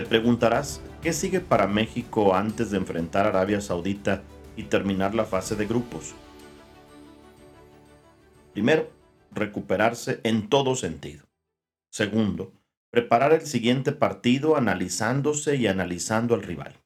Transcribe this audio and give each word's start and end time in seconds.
Te 0.00 0.06
preguntarás, 0.06 0.80
¿qué 1.02 1.12
sigue 1.12 1.40
para 1.40 1.66
México 1.66 2.34
antes 2.34 2.70
de 2.70 2.78
enfrentar 2.78 3.26
a 3.26 3.28
Arabia 3.28 3.60
Saudita 3.60 4.22
y 4.56 4.62
terminar 4.62 5.14
la 5.14 5.26
fase 5.26 5.56
de 5.56 5.66
grupos? 5.66 6.14
Primero, 8.54 8.90
recuperarse 9.30 10.20
en 10.22 10.48
todo 10.48 10.74
sentido. 10.74 11.26
Segundo, 11.90 12.54
preparar 12.88 13.34
el 13.34 13.42
siguiente 13.42 13.92
partido 13.92 14.56
analizándose 14.56 15.56
y 15.56 15.66
analizando 15.66 16.34
al 16.34 16.44
rival. 16.44 16.80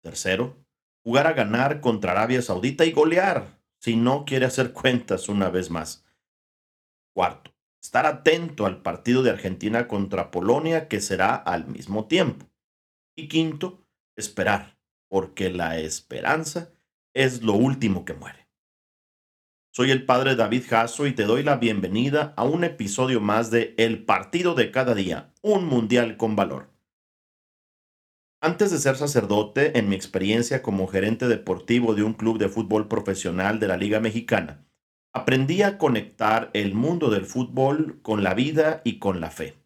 Tercero, 0.00 0.56
jugar 1.02 1.26
a 1.26 1.32
ganar 1.32 1.80
contra 1.80 2.12
Arabia 2.12 2.42
Saudita 2.42 2.84
y 2.84 2.92
golear 2.92 3.58
si 3.80 3.96
no 3.96 4.24
quiere 4.24 4.46
hacer 4.46 4.72
cuentas 4.72 5.28
una 5.28 5.50
vez 5.50 5.68
más. 5.68 6.04
Cuarto, 7.12 7.50
estar 7.80 8.06
atento 8.06 8.66
al 8.66 8.82
partido 8.82 9.22
de 9.22 9.30
Argentina 9.30 9.88
contra 9.88 10.30
Polonia 10.30 10.88
que 10.88 11.00
será 11.00 11.34
al 11.34 11.66
mismo 11.66 12.06
tiempo. 12.06 12.46
Y 13.16 13.28
quinto, 13.28 13.86
esperar, 14.16 14.78
porque 15.08 15.50
la 15.50 15.78
esperanza 15.78 16.72
es 17.14 17.42
lo 17.42 17.54
último 17.54 18.04
que 18.04 18.14
muere. 18.14 18.48
Soy 19.72 19.92
el 19.92 20.04
padre 20.04 20.36
David 20.36 20.64
Jasso 20.68 21.06
y 21.06 21.12
te 21.12 21.24
doy 21.24 21.42
la 21.42 21.56
bienvenida 21.56 22.34
a 22.36 22.44
un 22.44 22.64
episodio 22.64 23.20
más 23.20 23.50
de 23.50 23.74
El 23.78 24.04
partido 24.04 24.54
de 24.54 24.70
cada 24.70 24.94
día, 24.94 25.32
un 25.42 25.64
mundial 25.64 26.16
con 26.16 26.34
valor. 26.34 26.70
Antes 28.42 28.70
de 28.70 28.78
ser 28.78 28.96
sacerdote, 28.96 29.78
en 29.78 29.88
mi 29.88 29.94
experiencia 29.94 30.62
como 30.62 30.86
gerente 30.86 31.28
deportivo 31.28 31.94
de 31.94 32.02
un 32.02 32.14
club 32.14 32.38
de 32.38 32.48
fútbol 32.48 32.88
profesional 32.88 33.60
de 33.60 33.68
la 33.68 33.76
Liga 33.76 34.00
Mexicana, 34.00 34.66
aprendí 35.12 35.62
a 35.62 35.78
conectar 35.78 36.50
el 36.54 36.74
mundo 36.74 37.10
del 37.10 37.24
fútbol 37.24 38.00
con 38.02 38.22
la 38.22 38.34
vida 38.34 38.80
y 38.84 38.98
con 38.98 39.20
la 39.20 39.30
fe. 39.30 39.64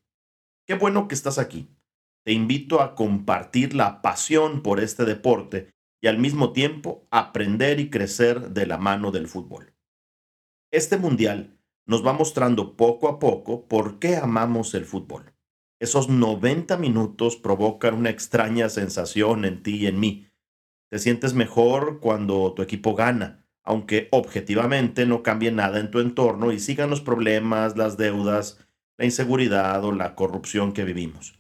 Qué 0.67 0.75
bueno 0.75 1.09
que 1.09 1.15
estás 1.15 1.39
aquí. 1.39 1.69
Te 2.25 2.33
invito 2.33 2.81
a 2.81 2.95
compartir 2.95 3.75
la 3.75 4.01
pasión 4.01 4.63
por 4.63 4.81
este 4.81 5.05
deporte 5.05 5.71
y 6.01 6.07
al 6.07 6.19
mismo 6.19 6.53
tiempo 6.53 7.07
aprender 7.11 7.81
y 7.81 7.91
crecer 7.91 8.51
de 8.51 8.67
la 8.67 8.79
mano 8.79 9.11
del 9.11 9.29
fútbol. 9.29 9.75
Este 10.71 10.97
mundial 10.97 11.59
nos 11.87 12.05
va 12.05 12.15
mostrando 12.15 12.77
poco 12.77 13.09
a 13.09 13.19
poco 13.19 13.69
por 13.69 13.99
qué 13.99 14.17
amamos 14.17 14.75
el 14.75 14.87
fútbol. 14.87 15.35
Esos 15.79 16.09
90 16.09 16.79
minutos 16.79 17.37
provocan 17.37 17.95
una 17.95 18.09
extraña 18.09 18.71
sensación 18.71 19.45
en 19.45 19.63
ti 19.63 19.77
y 19.77 19.87
en 19.87 20.01
mí. 20.01 20.27
Te 20.91 20.99
sientes 20.99 21.35
mejor 21.35 22.01
cuando 22.01 22.55
tu 22.55 22.63
equipo 22.63 22.95
gana, 22.95 23.44
aunque 23.65 24.09
objetivamente 24.13 25.07
no 25.07 25.23
cambie 25.23 25.51
nada 25.51 25.81
en 25.81 25.91
tu 25.91 26.01
entorno 26.01 26.53
y 26.53 26.61
sigan 26.61 26.91
los 26.91 27.01
problemas, 27.01 27.77
las 27.77 27.97
deudas, 27.97 28.65
la 28.99 29.05
inseguridad 29.05 29.83
o 29.85 29.93
la 29.93 30.15
corrupción 30.15 30.73
que 30.73 30.85
vivimos. 30.85 31.39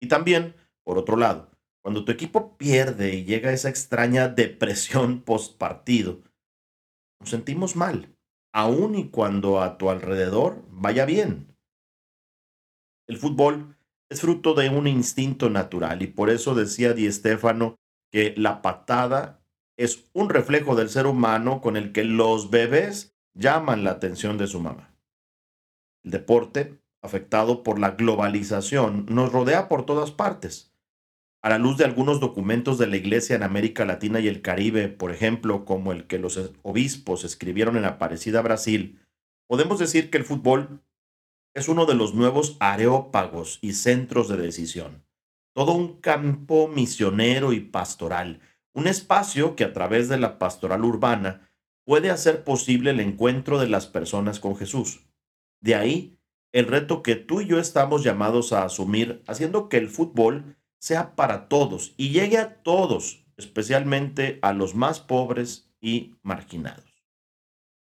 Y 0.00 0.08
también, 0.08 0.54
por 0.84 0.98
otro 0.98 1.16
lado, 1.16 1.50
cuando 1.82 2.04
tu 2.04 2.12
equipo 2.12 2.58
pierde 2.58 3.14
y 3.14 3.24
llega 3.24 3.52
esa 3.52 3.68
extraña 3.68 4.28
depresión 4.28 5.22
post 5.22 5.56
partido, 5.56 6.20
nos 7.20 7.30
sentimos 7.30 7.76
mal 7.76 8.14
aun 8.52 8.96
y 8.96 9.10
cuando 9.10 9.60
a 9.60 9.78
tu 9.78 9.90
alrededor 9.90 10.64
vaya 10.70 11.04
bien. 11.04 11.56
El 13.06 13.16
fútbol 13.18 13.76
es 14.08 14.20
fruto 14.20 14.54
de 14.54 14.68
un 14.68 14.86
instinto 14.86 15.50
natural 15.50 16.02
y 16.02 16.08
por 16.08 16.30
eso 16.30 16.54
decía 16.54 16.92
Di 16.92 17.10
Stefano 17.10 17.76
que 18.10 18.34
la 18.36 18.62
patada 18.62 19.39
es 19.80 20.04
un 20.12 20.28
reflejo 20.28 20.76
del 20.76 20.90
ser 20.90 21.06
humano 21.06 21.62
con 21.62 21.78
el 21.78 21.92
que 21.92 22.04
los 22.04 22.50
bebés 22.50 23.16
llaman 23.32 23.82
la 23.82 23.92
atención 23.92 24.36
de 24.36 24.46
su 24.46 24.60
mamá. 24.60 24.94
El 26.04 26.10
deporte, 26.10 26.78
afectado 27.00 27.62
por 27.62 27.78
la 27.78 27.92
globalización, 27.92 29.06
nos 29.08 29.32
rodea 29.32 29.68
por 29.68 29.86
todas 29.86 30.10
partes 30.10 30.74
a 31.40 31.48
la 31.48 31.58
luz 31.58 31.78
de 31.78 31.86
algunos 31.86 32.20
documentos 32.20 32.76
de 32.76 32.88
la 32.88 32.98
Iglesia 32.98 33.36
en 33.36 33.42
América 33.42 33.86
Latina 33.86 34.20
y 34.20 34.28
el 34.28 34.42
Caribe, 34.42 34.88
por 34.88 35.12
ejemplo, 35.12 35.64
como 35.64 35.92
el 35.92 36.06
que 36.06 36.18
los 36.18 36.38
obispos 36.60 37.24
escribieron 37.24 37.78
en 37.78 37.86
Aparecida, 37.86 38.42
Brasil, 38.42 39.00
podemos 39.48 39.78
decir 39.78 40.10
que 40.10 40.18
el 40.18 40.24
fútbol 40.24 40.82
es 41.54 41.68
uno 41.70 41.86
de 41.86 41.94
los 41.94 42.14
nuevos 42.14 42.58
areópagos 42.60 43.58
y 43.62 43.72
centros 43.72 44.28
de 44.28 44.36
decisión. 44.36 45.06
Todo 45.54 45.72
un 45.72 46.02
campo 46.02 46.68
misionero 46.68 47.54
y 47.54 47.60
pastoral, 47.60 48.40
un 48.74 48.86
espacio 48.86 49.56
que 49.56 49.64
a 49.64 49.72
través 49.72 50.08
de 50.08 50.18
la 50.18 50.38
pastoral 50.38 50.84
urbana 50.84 51.50
puede 51.84 52.10
hacer 52.10 52.44
posible 52.44 52.90
el 52.90 53.00
encuentro 53.00 53.58
de 53.58 53.68
las 53.68 53.86
personas 53.86 54.40
con 54.40 54.56
Jesús. 54.56 55.00
De 55.60 55.74
ahí 55.74 56.18
el 56.52 56.66
reto 56.66 57.02
que 57.02 57.16
tú 57.16 57.40
y 57.40 57.46
yo 57.46 57.58
estamos 57.58 58.02
llamados 58.02 58.52
a 58.52 58.64
asumir, 58.64 59.22
haciendo 59.26 59.68
que 59.68 59.76
el 59.76 59.88
fútbol 59.88 60.56
sea 60.78 61.14
para 61.14 61.48
todos 61.48 61.94
y 61.96 62.10
llegue 62.10 62.38
a 62.38 62.62
todos, 62.62 63.24
especialmente 63.36 64.38
a 64.42 64.52
los 64.52 64.74
más 64.74 65.00
pobres 65.00 65.70
y 65.80 66.16
marginados. 66.22 67.04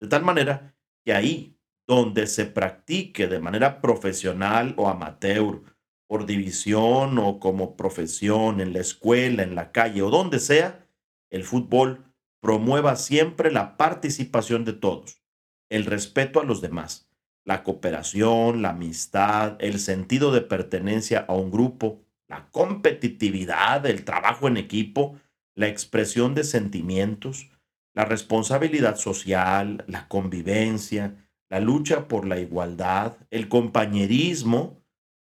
De 0.01 0.09
tal 0.09 0.25
manera 0.25 0.75
que 1.05 1.15
ahí 1.15 1.57
donde 1.87 2.27
se 2.27 2.47
practique 2.47 3.29
de 3.29 3.39
manera 3.39 3.81
profesional 3.81 4.75
o 4.77 4.89
amateur, 4.89 5.63
por 6.07 6.27
división 6.27 7.19
o 7.19 7.41
como 7.41 7.77
profesión, 7.77 8.61
en 8.61 8.73
la 8.73 8.81
escuela, 8.81 9.43
en 9.43 9.55
la 9.55 9.73
calle 9.73 10.03
o 10.03 10.11
donde 10.11 10.39
sea, 10.39 10.87
el 11.31 11.45
fútbol 11.45 12.05
promueva 12.41 12.97
siempre 12.97 13.51
la 13.51 13.77
participación 13.77 14.65
de 14.65 14.73
todos, 14.73 15.23
el 15.69 15.85
respeto 15.85 16.41
a 16.41 16.45
los 16.45 16.61
demás, 16.61 17.09
la 17.45 17.63
cooperación, 17.63 18.63
la 18.63 18.71
amistad, 18.71 19.57
el 19.61 19.79
sentido 19.81 20.33
de 20.33 20.43
pertenencia 20.43 21.25
a 21.29 21.35
un 21.35 21.51
grupo, 21.51 22.03
la 22.29 22.49
competitividad, 22.51 23.87
el 23.87 24.05
trabajo 24.05 24.49
en 24.49 24.57
equipo, 24.57 25.19
la 25.55 25.69
expresión 25.69 26.35
de 26.35 26.45
sentimientos, 26.45 27.49
la 27.95 28.05
responsabilidad 28.05 28.97
social, 28.97 29.85
la 29.89 30.07
convivencia, 30.09 31.27
la 31.49 31.61
lucha 31.61 32.09
por 32.09 32.27
la 32.27 32.39
igualdad, 32.39 33.17
el 33.31 33.49
compañerismo, 33.49 34.83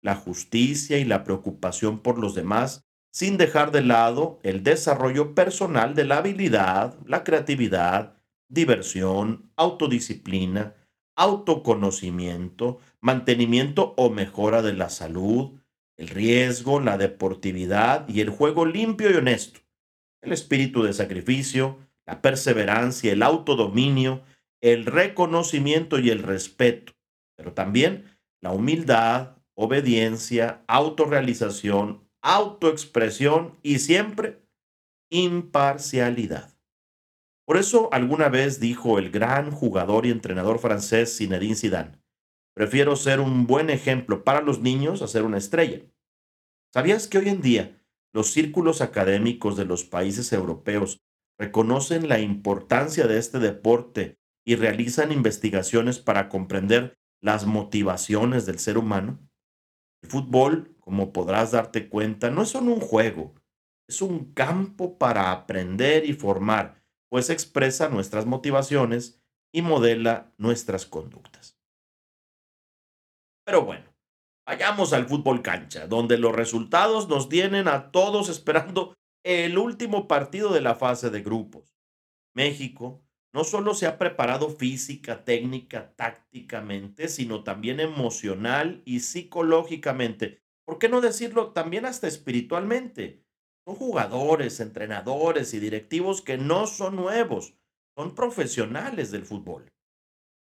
la 0.01 0.15
justicia 0.15 0.97
y 0.97 1.05
la 1.05 1.23
preocupación 1.23 1.99
por 1.99 2.17
los 2.17 2.35
demás, 2.35 2.85
sin 3.11 3.37
dejar 3.37 3.71
de 3.71 3.81
lado 3.81 4.39
el 4.43 4.63
desarrollo 4.63 5.35
personal 5.35 5.95
de 5.95 6.05
la 6.05 6.17
habilidad, 6.17 6.97
la 7.05 7.23
creatividad, 7.23 8.15
diversión, 8.47 9.51
autodisciplina, 9.55 10.75
autoconocimiento, 11.15 12.79
mantenimiento 12.99 13.93
o 13.97 14.09
mejora 14.09 14.61
de 14.61 14.73
la 14.73 14.89
salud, 14.89 15.59
el 15.97 16.07
riesgo, 16.07 16.79
la 16.79 16.97
deportividad 16.97 18.07
y 18.07 18.21
el 18.21 18.29
juego 18.29 18.65
limpio 18.65 19.11
y 19.11 19.15
honesto, 19.15 19.59
el 20.21 20.31
espíritu 20.31 20.83
de 20.83 20.93
sacrificio, 20.93 21.77
la 22.05 22.21
perseverancia, 22.21 23.11
el 23.11 23.23
autodominio, 23.23 24.23
el 24.61 24.85
reconocimiento 24.85 25.99
y 25.99 26.09
el 26.09 26.23
respeto, 26.23 26.93
pero 27.35 27.53
también 27.53 28.05
la 28.41 28.51
humildad, 28.51 29.37
obediencia, 29.61 30.63
autorrealización, 30.67 32.09
autoexpresión 32.23 33.59
y 33.61 33.77
siempre 33.77 34.41
imparcialidad. 35.11 36.57
Por 37.45 37.57
eso 37.57 37.89
alguna 37.91 38.29
vez 38.29 38.59
dijo 38.59 38.97
el 38.97 39.11
gran 39.11 39.51
jugador 39.51 40.07
y 40.07 40.09
entrenador 40.09 40.57
francés 40.57 41.15
Zinedine 41.15 41.55
Zidane, 41.55 42.01
prefiero 42.55 42.95
ser 42.95 43.19
un 43.19 43.45
buen 43.45 43.69
ejemplo 43.69 44.23
para 44.23 44.41
los 44.41 44.61
niños 44.61 45.03
a 45.03 45.07
ser 45.07 45.23
una 45.23 45.37
estrella. 45.37 45.81
¿Sabías 46.73 47.07
que 47.07 47.19
hoy 47.19 47.29
en 47.29 47.41
día 47.41 47.85
los 48.13 48.31
círculos 48.31 48.81
académicos 48.81 49.57
de 49.57 49.65
los 49.65 49.83
países 49.83 50.33
europeos 50.33 50.97
reconocen 51.37 52.09
la 52.09 52.19
importancia 52.19 53.05
de 53.05 53.19
este 53.19 53.37
deporte 53.37 54.17
y 54.43 54.55
realizan 54.55 55.11
investigaciones 55.11 55.99
para 55.99 56.29
comprender 56.29 56.97
las 57.21 57.45
motivaciones 57.45 58.47
del 58.47 58.57
ser 58.57 58.79
humano? 58.79 59.19
El 60.01 60.09
fútbol, 60.09 60.75
como 60.79 61.13
podrás 61.13 61.51
darte 61.51 61.89
cuenta, 61.89 62.29
no 62.29 62.43
es 62.43 62.49
solo 62.49 62.71
un 62.71 62.79
juego, 62.79 63.35
es 63.87 64.01
un 64.01 64.33
campo 64.33 64.97
para 64.97 65.31
aprender 65.31 66.05
y 66.05 66.13
formar, 66.13 66.83
pues 67.09 67.29
expresa 67.29 67.89
nuestras 67.89 68.25
motivaciones 68.25 69.21
y 69.53 69.61
modela 69.61 70.33
nuestras 70.37 70.85
conductas. 70.85 71.57
Pero 73.45 73.65
bueno, 73.65 73.91
Vayamos 74.51 74.91
al 74.91 75.05
fútbol 75.05 75.41
cancha, 75.41 75.87
donde 75.87 76.17
los 76.17 76.35
resultados 76.35 77.07
nos 77.07 77.29
tienen 77.29 77.69
a 77.69 77.91
todos 77.91 78.27
esperando 78.27 78.93
el 79.23 79.57
último 79.57 80.07
partido 80.09 80.51
de 80.51 80.59
la 80.61 80.75
fase 80.75 81.09
de 81.09 81.21
grupos. 81.21 81.73
México 82.35 83.01
no 83.33 83.43
solo 83.43 83.73
se 83.73 83.87
ha 83.87 83.97
preparado 83.97 84.49
física, 84.49 85.23
técnica, 85.23 85.93
tácticamente, 85.95 87.07
sino 87.07 87.43
también 87.43 87.79
emocional 87.79 88.81
y 88.85 88.99
psicológicamente. 89.01 90.41
¿Por 90.65 90.79
qué 90.79 90.89
no 90.89 91.01
decirlo 91.01 91.51
también 91.51 91.85
hasta 91.85 92.07
espiritualmente? 92.07 93.23
Son 93.65 93.75
jugadores, 93.75 94.59
entrenadores 94.59 95.53
y 95.53 95.59
directivos 95.59 96.21
que 96.21 96.37
no 96.37 96.67
son 96.67 96.95
nuevos, 96.95 97.53
son 97.95 98.15
profesionales 98.15 99.11
del 99.11 99.25
fútbol. 99.25 99.71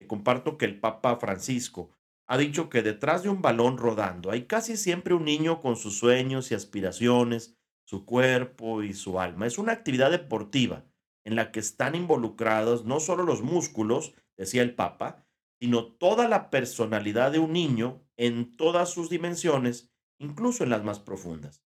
Comparto 0.07 0.57
que 0.57 0.65
el 0.65 0.79
Papa 0.79 1.17
Francisco 1.17 1.91
ha 2.27 2.37
dicho 2.37 2.69
que 2.69 2.81
detrás 2.81 3.23
de 3.23 3.29
un 3.29 3.41
balón 3.41 3.77
rodando 3.77 4.31
hay 4.31 4.45
casi 4.45 4.75
siempre 4.75 5.13
un 5.13 5.25
niño 5.25 5.61
con 5.61 5.75
sus 5.75 5.97
sueños 5.97 6.51
y 6.51 6.55
aspiraciones, 6.55 7.55
su 7.85 8.05
cuerpo 8.05 8.83
y 8.83 8.93
su 8.93 9.19
alma. 9.19 9.45
Es 9.45 9.57
una 9.57 9.73
actividad 9.73 10.09
deportiva 10.09 10.85
en 11.25 11.35
la 11.35 11.51
que 11.51 11.59
están 11.59 11.95
involucrados 11.95 12.85
no 12.85 12.99
solo 12.99 13.23
los 13.23 13.41
músculos, 13.41 14.13
decía 14.37 14.61
el 14.61 14.75
Papa, 14.75 15.27
sino 15.59 15.85
toda 15.85 16.27
la 16.27 16.49
personalidad 16.49 17.31
de 17.31 17.39
un 17.39 17.53
niño 17.53 18.01
en 18.17 18.55
todas 18.57 18.89
sus 18.89 19.09
dimensiones, 19.09 19.91
incluso 20.19 20.63
en 20.63 20.71
las 20.71 20.83
más 20.83 20.99
profundas. 20.99 21.63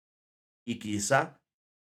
Y 0.67 0.79
quizá 0.79 1.41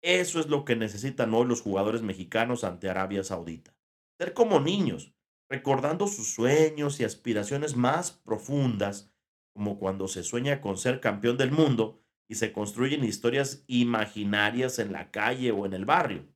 eso 0.02 0.38
es 0.38 0.49
lo 0.49 0.66
que 0.66 0.76
necesitan 0.76 1.32
hoy 1.32 1.46
los 1.46 1.62
jugadores 1.62 2.02
mexicanos 2.02 2.62
ante 2.62 2.90
Arabia 2.90 3.25
Saudita. 3.25 3.75
Ser 4.19 4.34
como 4.34 4.61
niños, 4.61 5.14
recordando 5.49 6.06
sus 6.06 6.34
sueños 6.34 7.00
y 7.00 7.05
aspiraciones 7.05 7.75
más 7.75 8.12
profundas, 8.12 9.11
como 9.55 9.78
cuando 9.78 10.06
se 10.08 10.22
sueña 10.22 10.61
con 10.61 10.76
ser 10.76 11.00
campeón 11.00 11.38
del 11.38 11.52
mundo 11.52 12.02
y 12.28 12.34
se 12.34 12.52
construyen 12.52 13.05
historias 13.05 13.64
imaginarias 13.66 14.78
en 14.78 14.93
la 14.93 15.11
calle 15.11 15.52
o 15.52 15.64
en 15.64 15.72
el 15.72 15.87
barrio. 15.87 16.33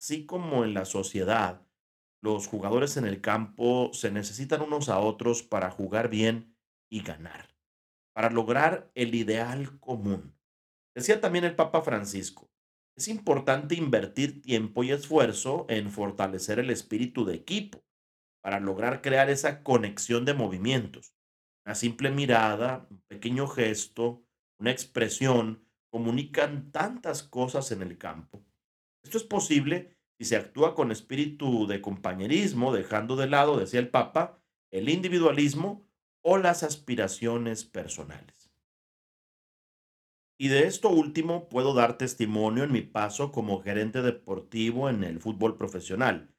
Así 0.00 0.24
como 0.24 0.64
en 0.64 0.72
la 0.72 0.86
sociedad, 0.86 1.66
los 2.22 2.46
jugadores 2.46 2.96
en 2.96 3.04
el 3.04 3.20
campo 3.20 3.90
se 3.92 4.10
necesitan 4.10 4.62
unos 4.62 4.88
a 4.88 4.98
otros 4.98 5.42
para 5.42 5.70
jugar 5.70 6.08
bien 6.08 6.56
y 6.90 7.02
ganar, 7.02 7.54
para 8.14 8.30
lograr 8.30 8.90
el 8.94 9.14
ideal 9.14 9.78
común. 9.78 10.34
Decía 10.94 11.20
también 11.20 11.44
el 11.44 11.54
Papa 11.54 11.82
Francisco, 11.82 12.50
es 12.96 13.08
importante 13.08 13.74
invertir 13.74 14.40
tiempo 14.40 14.82
y 14.84 14.90
esfuerzo 14.90 15.66
en 15.68 15.90
fortalecer 15.90 16.58
el 16.58 16.70
espíritu 16.70 17.26
de 17.26 17.34
equipo 17.34 17.84
para 18.42 18.58
lograr 18.58 19.02
crear 19.02 19.28
esa 19.28 19.62
conexión 19.62 20.24
de 20.24 20.32
movimientos. 20.32 21.14
Una 21.66 21.74
simple 21.74 22.10
mirada, 22.10 22.86
un 22.90 23.02
pequeño 23.02 23.46
gesto, 23.46 24.24
una 24.58 24.70
expresión 24.70 25.62
comunican 25.90 26.72
tantas 26.72 27.22
cosas 27.22 27.70
en 27.70 27.82
el 27.82 27.98
campo. 27.98 28.42
Esto 29.02 29.18
es 29.18 29.24
posible 29.24 29.96
si 30.18 30.26
se 30.26 30.36
actúa 30.36 30.74
con 30.74 30.92
espíritu 30.92 31.66
de 31.66 31.80
compañerismo, 31.80 32.72
dejando 32.74 33.16
de 33.16 33.26
lado, 33.26 33.58
decía 33.58 33.80
el 33.80 33.88
Papa, 33.88 34.42
el 34.70 34.88
individualismo 34.88 35.88
o 36.22 36.36
las 36.36 36.62
aspiraciones 36.62 37.64
personales. 37.64 38.52
Y 40.38 40.48
de 40.48 40.66
esto 40.66 40.88
último 40.90 41.48
puedo 41.48 41.74
dar 41.74 41.98
testimonio 41.98 42.64
en 42.64 42.72
mi 42.72 42.82
paso 42.82 43.32
como 43.32 43.62
gerente 43.62 44.02
deportivo 44.02 44.88
en 44.88 45.04
el 45.04 45.20
fútbol 45.20 45.56
profesional, 45.56 46.34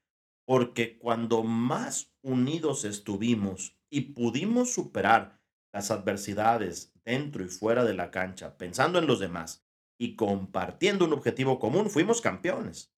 porque 0.45 0.97
cuando 0.97 1.43
más 1.43 2.13
unidos 2.21 2.83
estuvimos 2.83 3.77
y 3.89 4.13
pudimos 4.13 4.73
superar 4.73 5.39
las 5.73 5.91
adversidades 5.91 6.93
dentro 7.05 7.43
y 7.43 7.47
fuera 7.47 7.83
de 7.83 7.93
la 7.93 8.11
cancha, 8.11 8.57
pensando 8.57 8.99
en 8.99 9.07
los 9.07 9.19
demás 9.19 9.65
y 10.01 10.15
compartiendo 10.15 11.05
un 11.05 11.13
objetivo 11.13 11.59
común, 11.59 11.87
fuimos 11.87 12.21
campeones. 12.21 12.91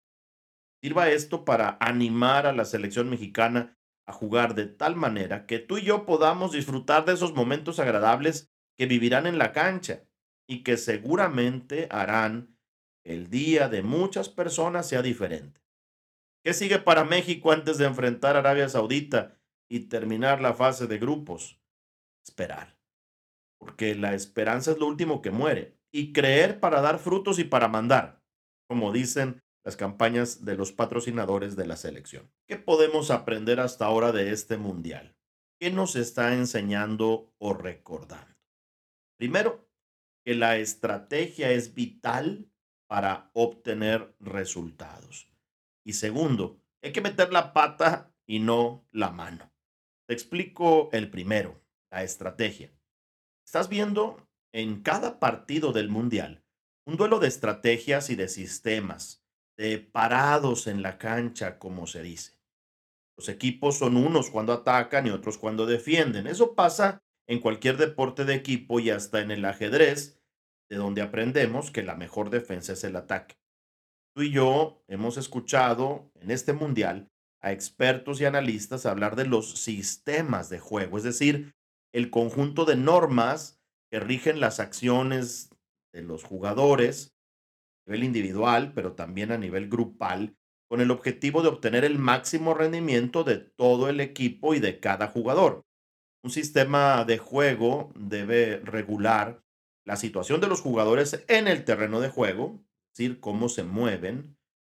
Sirva 0.80 1.10
esto 1.10 1.44
para 1.44 1.76
animar 1.80 2.46
a 2.46 2.52
la 2.52 2.64
selección 2.64 3.10
mexicana 3.10 3.76
a 4.06 4.12
jugar 4.12 4.54
de 4.54 4.66
tal 4.66 4.94
manera 4.94 5.44
que 5.44 5.58
tú 5.58 5.78
y 5.78 5.82
yo 5.82 6.06
podamos 6.06 6.52
disfrutar 6.52 7.04
de 7.04 7.14
esos 7.14 7.34
momentos 7.34 7.80
agradables 7.80 8.52
que 8.78 8.86
vivirán 8.86 9.26
en 9.26 9.36
la 9.36 9.50
cancha 9.50 10.04
y 10.48 10.62
que 10.62 10.76
seguramente 10.76 11.88
harán 11.90 12.56
el 13.04 13.30
día 13.30 13.68
de 13.68 13.82
muchas 13.82 14.28
personas 14.28 14.88
sea 14.88 15.02
diferente. 15.02 15.60
¿Qué 16.44 16.54
sigue 16.54 16.78
para 16.78 17.02
México 17.02 17.50
antes 17.50 17.78
de 17.78 17.86
enfrentar 17.86 18.36
a 18.36 18.38
Arabia 18.38 18.68
Saudita 18.68 19.40
y 19.68 19.88
terminar 19.88 20.40
la 20.40 20.54
fase 20.54 20.86
de 20.86 20.98
grupos? 20.98 21.60
Esperar. 22.24 22.78
Porque 23.58 23.96
la 23.96 24.14
esperanza 24.14 24.70
es 24.70 24.78
lo 24.78 24.86
último 24.86 25.20
que 25.20 25.32
muere. 25.32 25.81
Y 25.92 26.12
creer 26.12 26.58
para 26.58 26.80
dar 26.80 26.98
frutos 26.98 27.38
y 27.38 27.44
para 27.44 27.68
mandar, 27.68 28.22
como 28.66 28.92
dicen 28.92 29.42
las 29.64 29.76
campañas 29.76 30.44
de 30.44 30.56
los 30.56 30.72
patrocinadores 30.72 31.54
de 31.54 31.66
la 31.66 31.76
selección. 31.76 32.32
¿Qué 32.48 32.56
podemos 32.56 33.10
aprender 33.10 33.60
hasta 33.60 33.84
ahora 33.84 34.10
de 34.10 34.32
este 34.32 34.56
mundial? 34.56 35.16
¿Qué 35.60 35.70
nos 35.70 35.94
está 35.94 36.34
enseñando 36.34 37.32
o 37.38 37.54
recordando? 37.54 38.34
Primero, 39.16 39.68
que 40.24 40.34
la 40.34 40.56
estrategia 40.56 41.50
es 41.50 41.74
vital 41.74 42.50
para 42.88 43.30
obtener 43.34 44.14
resultados. 44.18 45.28
Y 45.84 45.94
segundo, 45.94 46.60
hay 46.82 46.92
que 46.92 47.00
meter 47.00 47.32
la 47.32 47.52
pata 47.52 48.12
y 48.26 48.40
no 48.40 48.86
la 48.90 49.10
mano. 49.10 49.52
Te 50.06 50.14
explico 50.14 50.90
el 50.92 51.10
primero, 51.10 51.62
la 51.90 52.02
estrategia. 52.02 52.72
Estás 53.46 53.68
viendo 53.68 54.28
en 54.52 54.82
cada 54.82 55.18
partido 55.18 55.72
del 55.72 55.88
Mundial 55.88 56.42
un 56.84 56.96
duelo 56.96 57.18
de 57.20 57.28
estrategias 57.28 58.10
y 58.10 58.16
de 58.16 58.28
sistemas, 58.28 59.22
de 59.56 59.78
parados 59.78 60.66
en 60.66 60.82
la 60.82 60.98
cancha, 60.98 61.58
como 61.58 61.86
se 61.86 62.02
dice. 62.02 62.38
Los 63.16 63.28
equipos 63.28 63.78
son 63.78 63.96
unos 63.96 64.30
cuando 64.30 64.52
atacan 64.52 65.06
y 65.06 65.10
otros 65.10 65.38
cuando 65.38 65.66
defienden. 65.66 66.26
Eso 66.26 66.54
pasa 66.54 67.02
en 67.28 67.40
cualquier 67.40 67.76
deporte 67.76 68.24
de 68.24 68.34
equipo 68.34 68.80
y 68.80 68.90
hasta 68.90 69.20
en 69.20 69.30
el 69.30 69.44
ajedrez, 69.44 70.20
de 70.68 70.76
donde 70.76 71.02
aprendemos 71.02 71.70
que 71.70 71.82
la 71.82 71.94
mejor 71.94 72.30
defensa 72.30 72.72
es 72.72 72.82
el 72.82 72.96
ataque. 72.96 73.36
Tú 74.14 74.22
y 74.22 74.32
yo 74.32 74.82
hemos 74.88 75.16
escuchado 75.16 76.10
en 76.20 76.30
este 76.30 76.52
mundial 76.52 77.10
a 77.40 77.52
expertos 77.52 78.20
y 78.20 78.24
analistas 78.24 78.86
hablar 78.86 79.14
de 79.16 79.26
los 79.26 79.58
sistemas 79.58 80.48
de 80.48 80.58
juego, 80.58 80.96
es 80.96 81.04
decir, 81.04 81.54
el 81.92 82.10
conjunto 82.10 82.64
de 82.64 82.76
normas 82.76 83.61
que 83.92 84.00
rigen 84.00 84.40
las 84.40 84.58
acciones 84.58 85.50
de 85.92 86.00
los 86.00 86.24
jugadores 86.24 87.14
a 87.86 87.90
nivel 87.90 88.04
individual, 88.04 88.72
pero 88.74 88.94
también 88.94 89.30
a 89.30 89.36
nivel 89.36 89.68
grupal, 89.68 90.34
con 90.70 90.80
el 90.80 90.90
objetivo 90.90 91.42
de 91.42 91.48
obtener 91.48 91.84
el 91.84 91.98
máximo 91.98 92.54
rendimiento 92.54 93.22
de 93.22 93.36
todo 93.36 93.90
el 93.90 94.00
equipo 94.00 94.54
y 94.54 94.60
de 94.60 94.80
cada 94.80 95.08
jugador. 95.08 95.66
Un 96.24 96.30
sistema 96.30 97.04
de 97.04 97.18
juego 97.18 97.92
debe 97.94 98.60
regular 98.64 99.42
la 99.84 99.96
situación 99.96 100.40
de 100.40 100.48
los 100.48 100.62
jugadores 100.62 101.22
en 101.28 101.46
el 101.46 101.66
terreno 101.66 102.00
de 102.00 102.08
juego, 102.08 102.64
es 102.92 102.98
decir, 102.98 103.20
cómo 103.20 103.50
se 103.50 103.62
mueven, 103.62 104.38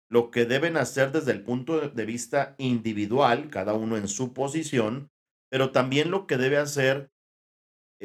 lo 0.10 0.32
que 0.32 0.46
deben 0.46 0.76
hacer 0.76 1.12
desde 1.12 1.34
el 1.34 1.44
punto 1.44 1.88
de 1.88 2.06
vista 2.06 2.56
individual, 2.58 3.52
cada 3.52 3.76
uno 3.76 3.96
en 3.96 4.08
su 4.08 4.34
posición, 4.34 5.12
pero 5.52 5.72
también 5.72 6.10
lo 6.10 6.26
que 6.26 6.38
debe 6.38 6.58
hacer 6.58 7.13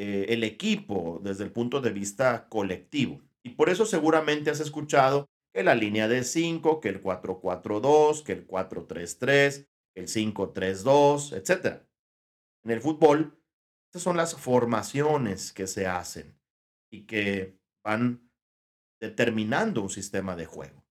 eh, 0.01 0.27
el 0.33 0.45
equipo 0.45 1.19
desde 1.21 1.43
el 1.43 1.51
punto 1.51 1.81
de 1.81 1.91
vista 1.91 2.47
colectivo. 2.47 3.21
Y 3.43 3.49
por 3.49 3.67
eso 3.67 3.85
seguramente 3.85 4.49
has 4.49 4.61
escuchado 4.61 5.27
que 5.53 5.61
la 5.61 5.75
línea 5.75 6.07
de 6.07 6.23
5, 6.23 6.79
que 6.79 6.87
el 6.87 7.03
4-4-2, 7.03 8.23
que 8.23 8.31
el 8.31 8.47
4-3-3, 8.47 9.67
el 9.95 10.07
5-3-2, 10.07 11.33
etc. 11.33 11.83
En 12.63 12.71
el 12.71 12.79
fútbol, 12.79 13.43
estas 13.89 14.01
son 14.01 14.15
las 14.15 14.35
formaciones 14.35 15.51
que 15.51 15.67
se 15.67 15.85
hacen 15.85 16.39
y 16.89 17.05
que 17.05 17.59
van 17.83 18.31
determinando 19.01 19.81
un 19.81 19.89
sistema 19.89 20.37
de 20.37 20.45
juego. 20.45 20.81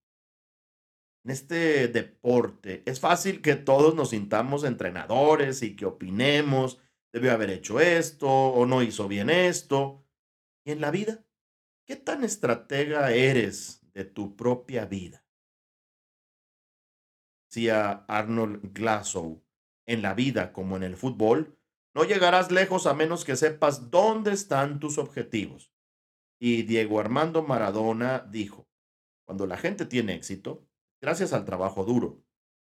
En 1.25 1.31
este 1.31 1.87
deporte 1.87 2.83
es 2.85 2.99
fácil 2.99 3.41
que 3.41 3.55
todos 3.55 3.95
nos 3.95 4.11
sintamos 4.11 4.63
entrenadores 4.63 5.63
y 5.63 5.75
que 5.75 5.87
opinemos, 5.87 6.79
debió 7.11 7.31
haber 7.31 7.49
hecho 7.49 7.79
esto 7.79 8.29
o 8.29 8.65
no 8.65 8.81
hizo 8.81 9.07
bien 9.07 9.29
esto. 9.29 10.05
Y 10.63 10.71
en 10.71 10.81
la 10.81 10.91
vida, 10.91 11.25
¿qué 11.85 11.95
tan 11.95 12.23
estratega 12.23 13.11
eres 13.11 13.81
de 13.93 14.05
tu 14.05 14.35
propia 14.35 14.85
vida? 14.85 15.25
Decía 17.49 18.05
Arnold 18.07 18.73
Glasgow, 18.73 19.43
en 19.87 20.01
la 20.03 20.13
vida 20.13 20.53
como 20.53 20.77
en 20.77 20.83
el 20.83 20.95
fútbol, 20.95 21.57
no 21.95 22.03
llegarás 22.03 22.51
lejos 22.51 22.85
a 22.85 22.93
menos 22.93 23.25
que 23.25 23.35
sepas 23.35 23.89
dónde 23.89 24.31
están 24.31 24.79
tus 24.79 24.99
objetivos. 24.99 25.73
Y 26.39 26.61
Diego 26.63 26.99
Armando 26.99 27.41
Maradona 27.41 28.19
dijo, 28.19 28.69
cuando 29.25 29.47
la 29.47 29.57
gente 29.57 29.85
tiene 29.85 30.13
éxito, 30.13 30.67
gracias 31.01 31.33
al 31.33 31.45
trabajo 31.45 31.83
duro. 31.83 32.23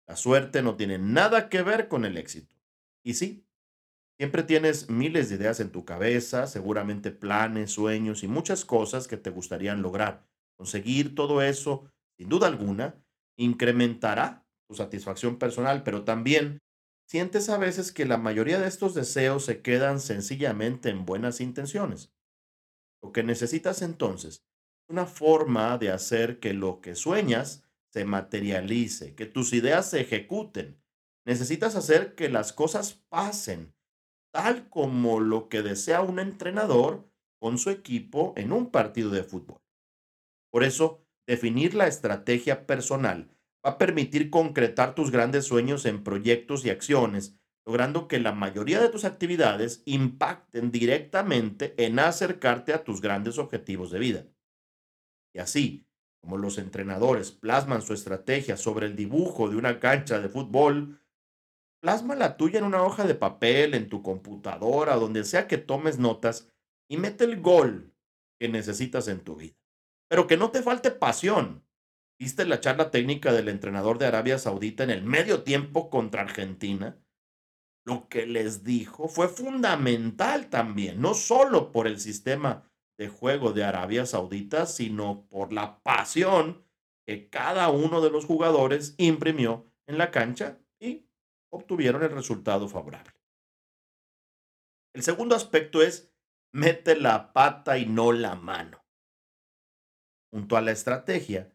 La 0.07 0.15
suerte 0.15 0.61
no 0.61 0.75
tiene 0.75 0.97
nada 0.97 1.47
que 1.47 1.61
ver 1.61 1.87
con 1.87 2.03
el 2.03 2.17
éxito. 2.17 2.55
Y 3.03 3.13
sí, 3.13 3.47
siempre 4.21 4.43
tienes 4.43 4.87
miles 4.87 5.29
de 5.29 5.35
ideas 5.37 5.59
en 5.61 5.71
tu 5.71 5.83
cabeza, 5.83 6.45
seguramente 6.45 7.09
planes, 7.09 7.71
sueños 7.71 8.21
y 8.21 8.27
muchas 8.27 8.65
cosas 8.65 9.07
que 9.07 9.17
te 9.17 9.31
gustarían 9.31 9.81
lograr. 9.81 10.27
Conseguir 10.59 11.15
todo 11.15 11.41
eso, 11.41 11.91
sin 12.19 12.29
duda 12.29 12.45
alguna, 12.45 13.03
incrementará 13.35 14.45
tu 14.67 14.75
satisfacción 14.75 15.39
personal, 15.39 15.81
pero 15.81 16.03
también 16.03 16.59
sientes 17.09 17.49
a 17.49 17.57
veces 17.57 17.91
que 17.91 18.05
la 18.05 18.19
mayoría 18.19 18.59
de 18.59 18.67
estos 18.67 18.93
deseos 18.93 19.43
se 19.43 19.63
quedan 19.63 19.99
sencillamente 19.99 20.89
en 20.89 21.03
buenas 21.03 21.41
intenciones. 21.41 22.13
Lo 23.01 23.11
que 23.11 23.23
necesitas 23.23 23.81
entonces 23.81 24.35
es 24.35 24.89
una 24.89 25.07
forma 25.07 25.79
de 25.79 25.89
hacer 25.89 26.39
que 26.39 26.53
lo 26.53 26.79
que 26.79 26.93
sueñas 26.93 27.63
se 27.91 28.05
materialice, 28.05 29.15
que 29.15 29.25
tus 29.25 29.51
ideas 29.51 29.89
se 29.89 30.01
ejecuten. 30.01 30.79
Necesitas 31.25 31.75
hacer 31.75 32.13
que 32.13 32.29
las 32.29 32.53
cosas 32.53 33.03
pasen. 33.09 33.73
Tal 34.31 34.69
como 34.69 35.19
lo 35.19 35.49
que 35.49 35.61
desea 35.61 36.01
un 36.01 36.19
entrenador 36.19 37.09
con 37.39 37.57
su 37.57 37.69
equipo 37.69 38.33
en 38.37 38.51
un 38.51 38.71
partido 38.71 39.09
de 39.09 39.23
fútbol. 39.23 39.61
Por 40.51 40.63
eso, 40.63 41.05
definir 41.27 41.73
la 41.73 41.87
estrategia 41.87 42.65
personal 42.65 43.29
va 43.65 43.71
a 43.71 43.77
permitir 43.77 44.29
concretar 44.29 44.95
tus 44.95 45.11
grandes 45.11 45.45
sueños 45.45 45.85
en 45.85 46.03
proyectos 46.03 46.65
y 46.65 46.69
acciones, 46.69 47.37
logrando 47.65 48.07
que 48.07 48.19
la 48.19 48.31
mayoría 48.31 48.81
de 48.81 48.89
tus 48.89 49.05
actividades 49.05 49.83
impacten 49.85 50.71
directamente 50.71 51.73
en 51.77 51.99
acercarte 51.99 52.73
a 52.73 52.83
tus 52.83 53.01
grandes 53.01 53.37
objetivos 53.37 53.91
de 53.91 53.99
vida. 53.99 54.25
Y 55.33 55.39
así, 55.39 55.87
como 56.21 56.37
los 56.37 56.57
entrenadores 56.57 57.31
plasman 57.31 57.81
su 57.81 57.93
estrategia 57.93 58.57
sobre 58.57 58.85
el 58.87 58.95
dibujo 58.95 59.49
de 59.49 59.55
una 59.55 59.79
cancha 59.79 60.19
de 60.19 60.29
fútbol, 60.29 61.00
plasma 61.81 62.15
la 62.15 62.37
tuya 62.37 62.59
en 62.59 62.65
una 62.65 62.83
hoja 62.83 63.05
de 63.05 63.15
papel, 63.15 63.73
en 63.73 63.89
tu 63.89 64.01
computadora, 64.01 64.95
donde 64.95 65.23
sea 65.23 65.47
que 65.47 65.57
tomes 65.57 65.97
notas 65.99 66.49
y 66.89 66.97
mete 66.97 67.23
el 67.23 67.41
gol 67.41 67.93
que 68.39 68.47
necesitas 68.47 69.07
en 69.07 69.21
tu 69.21 69.35
vida. 69.35 69.55
Pero 70.09 70.27
que 70.27 70.37
no 70.37 70.51
te 70.51 70.61
falte 70.61 70.91
pasión. 70.91 71.65
¿Viste 72.19 72.45
la 72.45 72.59
charla 72.59 72.91
técnica 72.91 73.33
del 73.33 73.49
entrenador 73.49 73.97
de 73.97 74.05
Arabia 74.05 74.37
Saudita 74.37 74.83
en 74.83 74.91
el 74.91 75.03
medio 75.03 75.43
tiempo 75.43 75.89
contra 75.89 76.21
Argentina? 76.21 76.97
Lo 77.83 78.07
que 78.09 78.27
les 78.27 78.63
dijo 78.63 79.07
fue 79.07 79.27
fundamental 79.27 80.49
también, 80.49 81.01
no 81.01 81.15
solo 81.15 81.71
por 81.71 81.87
el 81.87 81.99
sistema 81.99 82.69
de 82.99 83.07
juego 83.07 83.53
de 83.53 83.63
Arabia 83.63 84.05
Saudita, 84.05 84.67
sino 84.67 85.25
por 85.29 85.51
la 85.51 85.79
pasión 85.81 86.63
que 87.07 87.29
cada 87.29 87.69
uno 87.69 88.01
de 88.01 88.11
los 88.11 88.25
jugadores 88.25 88.93
imprimió 88.97 89.65
en 89.87 89.97
la 89.97 90.11
cancha 90.11 90.59
y 90.79 91.07
obtuvieron 91.51 92.03
el 92.03 92.11
resultado 92.11 92.67
favorable. 92.67 93.13
El 94.93 95.03
segundo 95.03 95.35
aspecto 95.35 95.81
es 95.81 96.11
mete 96.53 96.95
la 96.95 97.31
pata 97.33 97.77
y 97.77 97.85
no 97.85 98.11
la 98.11 98.35
mano. 98.35 98.83
Junto 100.33 100.57
a 100.57 100.61
la 100.61 100.71
estrategia 100.71 101.53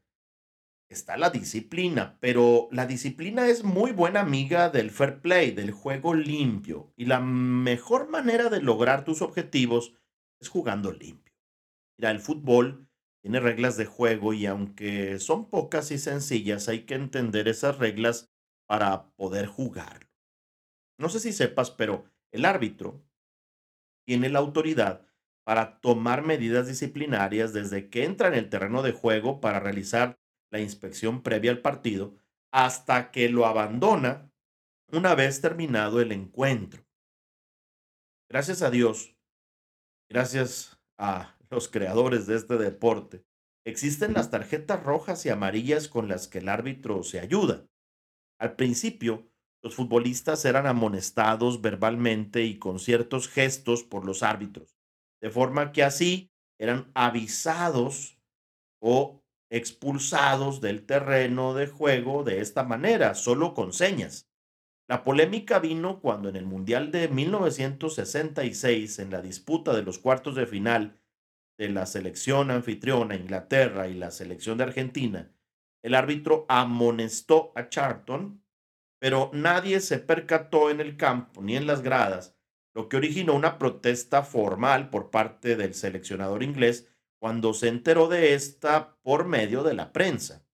está 0.88 1.16
la 1.16 1.30
disciplina, 1.30 2.18
pero 2.20 2.68
la 2.70 2.86
disciplina 2.86 3.48
es 3.48 3.64
muy 3.64 3.92
buena 3.92 4.20
amiga 4.20 4.70
del 4.70 4.90
fair 4.90 5.20
play, 5.20 5.50
del 5.50 5.72
juego 5.72 6.14
limpio, 6.14 6.92
y 6.96 7.06
la 7.06 7.20
mejor 7.20 8.08
manera 8.08 8.48
de 8.48 8.62
lograr 8.62 9.04
tus 9.04 9.22
objetivos 9.22 9.94
es 10.40 10.48
jugando 10.48 10.92
limpio. 10.92 11.34
Mira, 11.98 12.10
el 12.10 12.20
fútbol 12.20 12.88
tiene 13.22 13.40
reglas 13.40 13.76
de 13.76 13.86
juego 13.86 14.32
y 14.32 14.46
aunque 14.46 15.18
son 15.18 15.48
pocas 15.50 15.90
y 15.90 15.98
sencillas, 15.98 16.68
hay 16.68 16.86
que 16.86 16.94
entender 16.94 17.48
esas 17.48 17.78
reglas 17.78 18.30
para 18.66 19.10
poder 19.16 19.46
jugarlo. 19.46 20.08
No 20.98 21.08
sé 21.08 21.20
si 21.20 21.32
sepas, 21.32 21.70
pero 21.70 22.04
el 22.32 22.44
árbitro 22.44 23.02
tiene 24.06 24.28
la 24.28 24.38
autoridad 24.38 25.06
para 25.44 25.80
tomar 25.80 26.22
medidas 26.22 26.66
disciplinarias 26.66 27.52
desde 27.52 27.88
que 27.88 28.04
entra 28.04 28.28
en 28.28 28.34
el 28.34 28.50
terreno 28.50 28.82
de 28.82 28.92
juego 28.92 29.40
para 29.40 29.60
realizar 29.60 30.18
la 30.50 30.60
inspección 30.60 31.22
previa 31.22 31.50
al 31.50 31.60
partido 31.60 32.16
hasta 32.52 33.10
que 33.10 33.28
lo 33.28 33.46
abandona 33.46 34.32
una 34.90 35.14
vez 35.14 35.40
terminado 35.40 36.00
el 36.00 36.12
encuentro. 36.12 36.84
Gracias 38.28 38.62
a 38.62 38.70
Dios, 38.70 39.16
gracias 40.08 40.80
a 40.98 41.36
los 41.50 41.68
creadores 41.68 42.26
de 42.26 42.36
este 42.36 42.56
deporte, 42.56 43.24
existen 43.64 44.14
las 44.14 44.30
tarjetas 44.30 44.82
rojas 44.82 45.24
y 45.26 45.28
amarillas 45.28 45.88
con 45.88 46.08
las 46.08 46.26
que 46.28 46.38
el 46.38 46.48
árbitro 46.48 47.02
se 47.02 47.20
ayuda. 47.20 47.66
Al 48.38 48.56
principio, 48.56 49.30
los 49.62 49.74
futbolistas 49.74 50.44
eran 50.44 50.66
amonestados 50.66 51.60
verbalmente 51.60 52.44
y 52.44 52.58
con 52.58 52.78
ciertos 52.78 53.28
gestos 53.28 53.82
por 53.82 54.04
los 54.04 54.22
árbitros, 54.22 54.76
de 55.20 55.30
forma 55.30 55.72
que 55.72 55.82
así 55.82 56.30
eran 56.58 56.90
avisados 56.94 58.18
o 58.80 59.22
expulsados 59.50 60.60
del 60.60 60.84
terreno 60.84 61.54
de 61.54 61.66
juego 61.66 62.24
de 62.24 62.40
esta 62.40 62.64
manera, 62.64 63.14
solo 63.14 63.54
con 63.54 63.72
señas. 63.72 64.28
La 64.88 65.02
polémica 65.02 65.58
vino 65.58 66.00
cuando 66.00 66.28
en 66.28 66.36
el 66.36 66.46
Mundial 66.46 66.92
de 66.92 67.08
1966, 67.08 69.00
en 69.00 69.10
la 69.10 69.20
disputa 69.20 69.74
de 69.74 69.82
los 69.82 69.98
cuartos 69.98 70.36
de 70.36 70.46
final 70.46 71.00
de 71.58 71.70
la 71.70 71.86
selección 71.86 72.50
anfitriona 72.50 73.16
Inglaterra 73.16 73.88
y 73.88 73.94
la 73.94 74.10
selección 74.10 74.58
de 74.58 74.64
Argentina, 74.64 75.32
el 75.86 75.94
árbitro 75.94 76.46
amonestó 76.48 77.52
a 77.54 77.68
Charlton, 77.68 78.42
pero 78.98 79.30
nadie 79.32 79.78
se 79.78 80.00
percató 80.00 80.68
en 80.68 80.80
el 80.80 80.96
campo 80.96 81.40
ni 81.42 81.54
en 81.54 81.68
las 81.68 81.80
gradas, 81.80 82.36
lo 82.74 82.88
que 82.88 82.96
originó 82.96 83.34
una 83.34 83.56
protesta 83.56 84.24
formal 84.24 84.90
por 84.90 85.12
parte 85.12 85.54
del 85.54 85.74
seleccionador 85.74 86.42
inglés 86.42 86.88
cuando 87.20 87.54
se 87.54 87.68
enteró 87.68 88.08
de 88.08 88.34
esta 88.34 88.96
por 89.02 89.26
medio 89.26 89.62
de 89.62 89.74
la 89.74 89.92
prensa. 89.92 90.44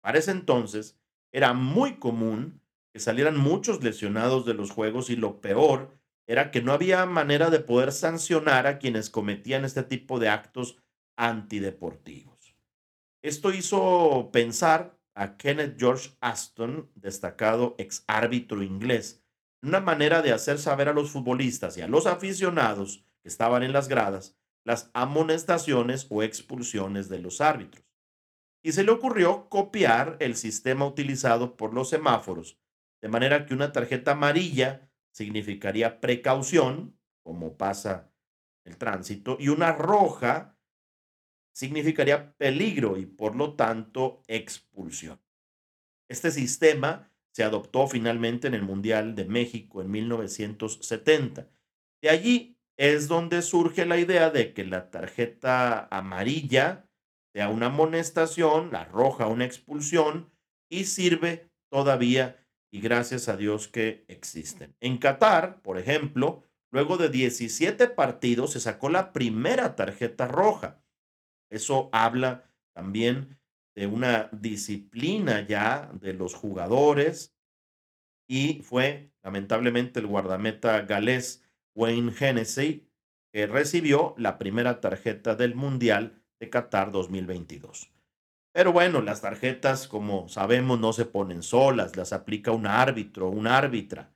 Para 0.00 0.20
ese 0.20 0.30
entonces 0.30 0.98
era 1.30 1.52
muy 1.52 1.96
común 1.96 2.62
que 2.94 3.00
salieran 3.00 3.36
muchos 3.36 3.84
lesionados 3.84 4.46
de 4.46 4.54
los 4.54 4.70
juegos 4.70 5.10
y 5.10 5.16
lo 5.16 5.42
peor 5.42 5.90
era 6.26 6.50
que 6.50 6.62
no 6.62 6.72
había 6.72 7.04
manera 7.04 7.50
de 7.50 7.60
poder 7.60 7.92
sancionar 7.92 8.66
a 8.66 8.78
quienes 8.78 9.10
cometían 9.10 9.66
este 9.66 9.82
tipo 9.82 10.18
de 10.18 10.30
actos 10.30 10.78
antideportivos. 11.14 12.33
Esto 13.24 13.54
hizo 13.54 14.28
pensar 14.34 15.00
a 15.14 15.38
Kenneth 15.38 15.76
George 15.78 16.10
Aston, 16.20 16.90
destacado 16.94 17.74
ex 17.78 18.04
árbitro 18.06 18.62
inglés, 18.62 19.24
una 19.62 19.80
manera 19.80 20.20
de 20.20 20.30
hacer 20.30 20.58
saber 20.58 20.90
a 20.90 20.92
los 20.92 21.10
futbolistas 21.10 21.78
y 21.78 21.80
a 21.80 21.88
los 21.88 22.04
aficionados 22.04 23.06
que 23.22 23.30
estaban 23.30 23.62
en 23.62 23.72
las 23.72 23.88
gradas 23.88 24.36
las 24.62 24.90
amonestaciones 24.92 26.06
o 26.10 26.22
expulsiones 26.22 27.08
de 27.08 27.18
los 27.18 27.40
árbitros. 27.40 27.86
Y 28.62 28.72
se 28.72 28.84
le 28.84 28.90
ocurrió 28.90 29.48
copiar 29.48 30.18
el 30.20 30.36
sistema 30.36 30.86
utilizado 30.86 31.56
por 31.56 31.72
los 31.72 31.88
semáforos, 31.88 32.58
de 33.00 33.08
manera 33.08 33.46
que 33.46 33.54
una 33.54 33.72
tarjeta 33.72 34.12
amarilla 34.12 34.90
significaría 35.12 36.00
precaución, 36.02 36.98
como 37.22 37.56
pasa 37.56 38.12
el 38.66 38.76
tránsito, 38.76 39.38
y 39.40 39.48
una 39.48 39.72
roja 39.72 40.53
significaría 41.54 42.36
peligro 42.36 42.98
y 42.98 43.06
por 43.06 43.36
lo 43.36 43.54
tanto 43.54 44.22
expulsión. 44.26 45.20
Este 46.08 46.30
sistema 46.30 47.10
se 47.32 47.44
adoptó 47.44 47.86
finalmente 47.86 48.46
en 48.46 48.54
el 48.54 48.62
Mundial 48.62 49.14
de 49.14 49.24
México 49.24 49.80
en 49.80 49.90
1970. 49.90 51.48
De 52.02 52.10
allí 52.10 52.58
es 52.76 53.08
donde 53.08 53.42
surge 53.42 53.86
la 53.86 53.98
idea 53.98 54.30
de 54.30 54.52
que 54.52 54.64
la 54.64 54.90
tarjeta 54.90 55.88
amarilla 55.90 56.90
sea 57.32 57.48
una 57.48 57.66
amonestación, 57.66 58.70
la 58.70 58.84
roja 58.84 59.26
una 59.26 59.44
expulsión 59.44 60.30
y 60.68 60.84
sirve 60.84 61.50
todavía 61.70 62.44
y 62.70 62.80
gracias 62.80 63.28
a 63.28 63.36
Dios 63.36 63.68
que 63.68 64.04
existen. 64.08 64.76
En 64.80 64.98
Qatar, 64.98 65.62
por 65.62 65.78
ejemplo, 65.78 66.42
luego 66.70 66.96
de 66.96 67.08
17 67.08 67.88
partidos 67.88 68.52
se 68.52 68.60
sacó 68.60 68.88
la 68.88 69.12
primera 69.12 69.76
tarjeta 69.76 70.26
roja. 70.26 70.83
Eso 71.54 71.88
habla 71.92 72.50
también 72.74 73.38
de 73.76 73.86
una 73.86 74.28
disciplina 74.32 75.46
ya 75.46 75.88
de 76.00 76.12
los 76.12 76.34
jugadores 76.34 77.32
y 78.28 78.62
fue 78.62 79.12
lamentablemente 79.22 80.00
el 80.00 80.08
guardameta 80.08 80.80
galés 80.80 81.44
Wayne 81.76 82.12
Hennessy, 82.18 82.88
que 83.32 83.46
recibió 83.46 84.16
la 84.18 84.36
primera 84.36 84.80
tarjeta 84.80 85.36
del 85.36 85.54
Mundial 85.54 86.24
de 86.40 86.50
Qatar 86.50 86.90
2022. 86.90 87.88
Pero 88.52 88.72
bueno, 88.72 89.00
las 89.00 89.20
tarjetas, 89.20 89.86
como 89.86 90.28
sabemos, 90.28 90.80
no 90.80 90.92
se 90.92 91.04
ponen 91.04 91.44
solas, 91.44 91.96
las 91.96 92.12
aplica 92.12 92.50
un 92.50 92.66
árbitro, 92.66 93.28
un 93.28 93.46
árbitra. 93.46 94.12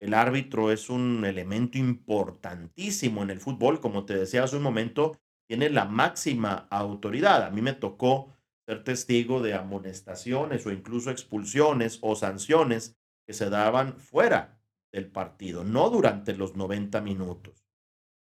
El 0.00 0.12
árbitro 0.12 0.72
es 0.72 0.90
un 0.90 1.24
elemento 1.24 1.78
importantísimo 1.78 3.22
en 3.22 3.30
el 3.30 3.40
fútbol, 3.40 3.80
como 3.80 4.04
te 4.04 4.16
decía 4.16 4.42
hace 4.42 4.56
un 4.56 4.64
momento, 4.64 5.20
tiene 5.46 5.70
la 5.70 5.84
máxima 5.84 6.66
autoridad. 6.70 7.44
A 7.44 7.50
mí 7.50 7.62
me 7.62 7.72
tocó 7.72 8.32
ser 8.66 8.82
testigo 8.84 9.42
de 9.42 9.54
amonestaciones 9.54 10.66
o 10.66 10.72
incluso 10.72 11.10
expulsiones 11.10 11.98
o 12.02 12.16
sanciones 12.16 12.96
que 13.26 13.34
se 13.34 13.50
daban 13.50 13.98
fuera 13.98 14.58
del 14.92 15.06
partido, 15.06 15.64
no 15.64 15.90
durante 15.90 16.34
los 16.34 16.54
90 16.56 17.00
minutos. 17.00 17.64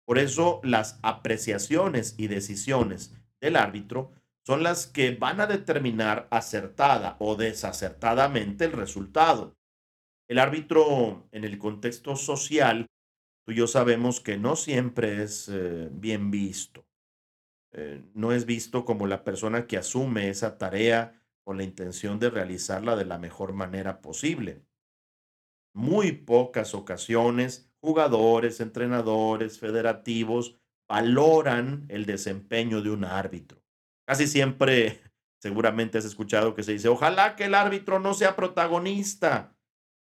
Por 0.05 0.17
eso 0.17 0.59
las 0.63 0.99
apreciaciones 1.01 2.15
y 2.17 2.27
decisiones 2.27 3.13
del 3.39 3.55
árbitro 3.55 4.11
son 4.45 4.63
las 4.63 4.87
que 4.87 5.15
van 5.15 5.39
a 5.39 5.47
determinar 5.47 6.27
acertada 6.29 7.15
o 7.19 7.35
desacertadamente 7.35 8.65
el 8.65 8.73
resultado. 8.73 9.55
El 10.27 10.39
árbitro 10.39 11.27
en 11.31 11.43
el 11.43 11.57
contexto 11.57 12.15
social, 12.15 12.87
tú 13.45 13.53
y 13.53 13.55
yo 13.55 13.67
sabemos 13.67 14.19
que 14.19 14.37
no 14.37 14.55
siempre 14.55 15.23
es 15.23 15.49
eh, 15.49 15.89
bien 15.91 16.31
visto. 16.31 16.85
Eh, 17.73 18.03
no 18.13 18.31
es 18.31 18.45
visto 18.45 18.85
como 18.85 19.07
la 19.07 19.23
persona 19.23 19.67
que 19.67 19.77
asume 19.77 20.29
esa 20.29 20.57
tarea 20.57 21.19
con 21.43 21.57
la 21.57 21.63
intención 21.63 22.19
de 22.19 22.29
realizarla 22.29 22.95
de 22.95 23.05
la 23.05 23.17
mejor 23.17 23.53
manera 23.53 24.01
posible 24.01 24.63
muy 25.73 26.11
pocas 26.11 26.73
ocasiones 26.73 27.69
jugadores, 27.81 28.61
entrenadores, 28.61 29.59
federativos 29.59 30.55
valoran 30.87 31.85
el 31.89 32.05
desempeño 32.05 32.81
de 32.81 32.91
un 32.91 33.03
árbitro. 33.03 33.61
Casi 34.07 34.27
siempre, 34.27 35.01
seguramente 35.41 35.97
has 35.97 36.05
escuchado 36.05 36.53
que 36.53 36.63
se 36.63 36.73
dice, 36.73 36.87
ojalá 36.87 37.35
que 37.35 37.45
el 37.45 37.55
árbitro 37.55 37.99
no 37.99 38.13
sea 38.13 38.35
protagonista, 38.35 39.57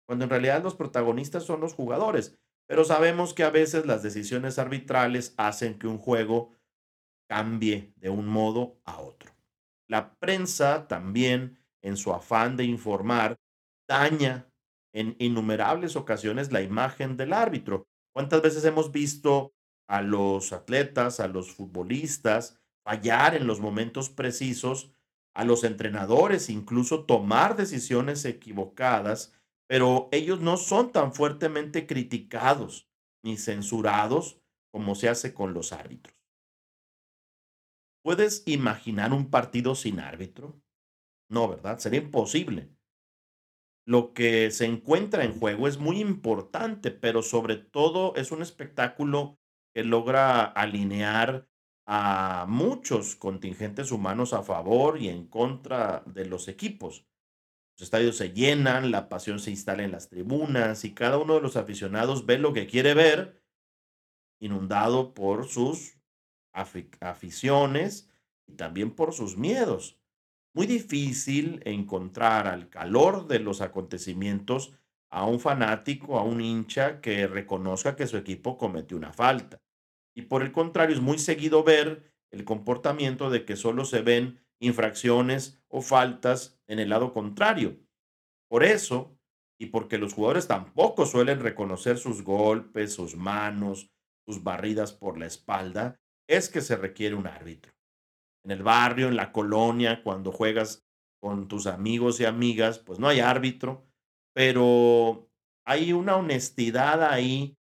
cuando 0.07 0.25
en 0.25 0.31
realidad 0.31 0.63
los 0.63 0.77
protagonistas 0.77 1.45
son 1.45 1.61
los 1.61 1.75
jugadores. 1.75 2.39
Pero 2.69 2.85
sabemos 2.85 3.35
que 3.35 3.45
a 3.45 3.51
veces 3.51 3.87
las 3.87 4.03
decisiones 4.03 4.59
arbitrales 4.59 5.35
hacen 5.37 5.79
que 5.79 5.87
un 5.87 5.99
juego 5.99 6.51
cambie 7.29 7.93
de 7.97 8.11
un 8.11 8.27
modo 8.27 8.81
a 8.85 9.01
otro. 9.01 9.33
La 9.89 10.15
prensa 10.15 10.89
también, 10.89 11.59
en 11.83 11.97
su 11.97 12.13
afán 12.13 12.57
de 12.57 12.65
informar, 12.65 13.39
daña 13.89 14.49
en 14.93 15.15
innumerables 15.19 15.95
ocasiones 15.95 16.53
la 16.53 16.63
imagen 16.63 17.17
del 17.17 17.33
árbitro. 17.33 17.87
¿Cuántas 18.13 18.43
veces 18.43 18.65
hemos 18.65 18.91
visto 18.91 19.55
a 19.89 20.03
los 20.03 20.53
atletas, 20.53 21.21
a 21.21 21.29
los 21.29 21.53
futbolistas 21.53 22.59
fallar 22.85 23.35
en 23.35 23.47
los 23.47 23.61
momentos 23.61 24.11
precisos, 24.11 24.91
a 25.35 25.45
los 25.45 25.65
entrenadores 25.65 26.49
incluso 26.49 27.05
tomar 27.05 27.57
decisiones 27.57 28.25
equivocadas, 28.25 29.35
pero 29.69 30.09
ellos 30.13 30.41
no 30.41 30.57
son 30.57 30.93
tan 30.93 31.13
fuertemente 31.13 31.87
criticados 31.87 32.89
ni 33.23 33.37
censurados 33.37 34.41
como 34.73 34.95
se 34.95 35.09
hace 35.09 35.35
con 35.35 35.53
los 35.53 35.73
árbitros? 35.73 36.16
¿Puedes 38.07 38.45
imaginar 38.47 39.13
un 39.13 39.31
partido 39.31 39.75
sin 39.75 39.99
árbitro? 39.99 40.63
No, 41.29 41.49
¿verdad? 41.49 41.81
Sería 41.81 41.99
imposible. 41.99 42.71
Lo 43.85 44.15
que 44.15 44.53
se 44.53 44.65
encuentra 44.65 45.25
en 45.25 45.37
juego 45.37 45.67
es 45.67 45.79
muy 45.79 45.99
importante, 45.99 46.93
pero 46.93 47.23
sobre 47.23 47.57
todo 47.57 48.15
es 48.15 48.31
un 48.31 48.43
espectáculo 48.43 49.41
que 49.75 49.83
logra 49.83 50.45
alinear 50.45 51.49
a 51.85 52.47
muchos 52.49 53.17
contingentes 53.17 53.91
humanos 53.91 54.35
a 54.35 54.45
favor 54.45 55.03
y 55.03 55.09
en 55.09 55.27
contra 55.27 56.05
de 56.07 56.27
los 56.27 56.47
equipos. 56.47 57.09
Los 57.77 57.87
estadios 57.87 58.17
se 58.17 58.31
llenan, 58.31 58.93
la 58.93 59.09
pasión 59.09 59.41
se 59.41 59.51
instala 59.51 59.83
en 59.83 59.91
las 59.91 60.09
tribunas 60.09 60.85
y 60.85 60.95
cada 60.95 61.19
uno 61.19 61.35
de 61.35 61.41
los 61.41 61.57
aficionados 61.57 62.25
ve 62.25 62.39
lo 62.39 62.53
que 62.53 62.69
quiere 62.69 62.95
ver, 62.95 63.43
inundado 64.39 65.13
por 65.13 65.49
sus 65.49 65.96
aficiones 66.57 68.11
y 68.47 68.55
también 68.55 68.91
por 68.91 69.13
sus 69.13 69.37
miedos. 69.37 70.01
Muy 70.55 70.67
difícil 70.67 71.61
encontrar 71.65 72.47
al 72.47 72.71
calor 72.71 73.27
de 73.29 73.41
los 73.41 73.61
acontecimientos 73.61 74.73
a 75.11 75.27
un 75.27 75.39
fanático, 75.39 76.19
a 76.19 76.23
un 76.23 76.41
hincha 76.41 77.01
que 77.01 77.27
reconozca 77.27 77.95
que 77.95 78.07
su 78.07 78.17
equipo 78.17 78.57
cometió 78.57 78.97
una 78.97 79.13
falta. 79.13 79.61
Y 80.15 80.23
por 80.23 80.43
el 80.43 80.53
contrario, 80.53 80.97
es 80.97 81.03
muy 81.03 81.19
seguido 81.19 81.63
ver 81.63 82.13
el 82.31 82.45
comportamiento 82.45 83.31
de 83.31 83.45
que 83.45 83.57
solo 83.57 83.85
se 83.85 84.01
ven 84.01 84.41
infracciones 84.59 85.63
o 85.69 85.83
faltas 85.83 86.59
en 86.67 86.79
el 86.79 86.89
lado 86.89 87.13
contrario. 87.13 87.79
Por 88.49 88.65
eso, 88.65 89.19
y 89.59 89.67
porque 89.67 89.99
los 89.99 90.15
jugadores 90.15 90.49
tampoco 90.49 91.07
suelen 91.07 91.41
reconocer 91.41 91.99
sus 91.99 92.23
golpes, 92.23 92.95
sus 92.95 93.17
manos, 93.17 93.91
sus 94.25 94.43
barridas 94.43 94.93
por 94.93 95.19
la 95.19 95.27
espalda, 95.27 96.01
es 96.29 96.49
que 96.49 96.61
se 96.61 96.77
requiere 96.77 97.15
un 97.15 97.27
árbitro. 97.27 97.73
En 98.45 98.51
el 98.51 98.63
barrio, 98.63 99.09
en 99.09 99.17
la 99.17 99.33
colonia, 99.33 100.03
cuando 100.03 100.33
juegas 100.33 100.87
con 101.21 101.49
tus 101.49 101.67
amigos 101.67 102.21
y 102.21 102.25
amigas, 102.25 102.79
pues 102.79 102.99
no 102.99 103.09
hay 103.09 103.21
árbitro, 103.21 103.87
pero 104.33 105.29
hay 105.65 105.93
una 105.93 106.17
honestidad 106.17 107.03
ahí, 107.03 107.57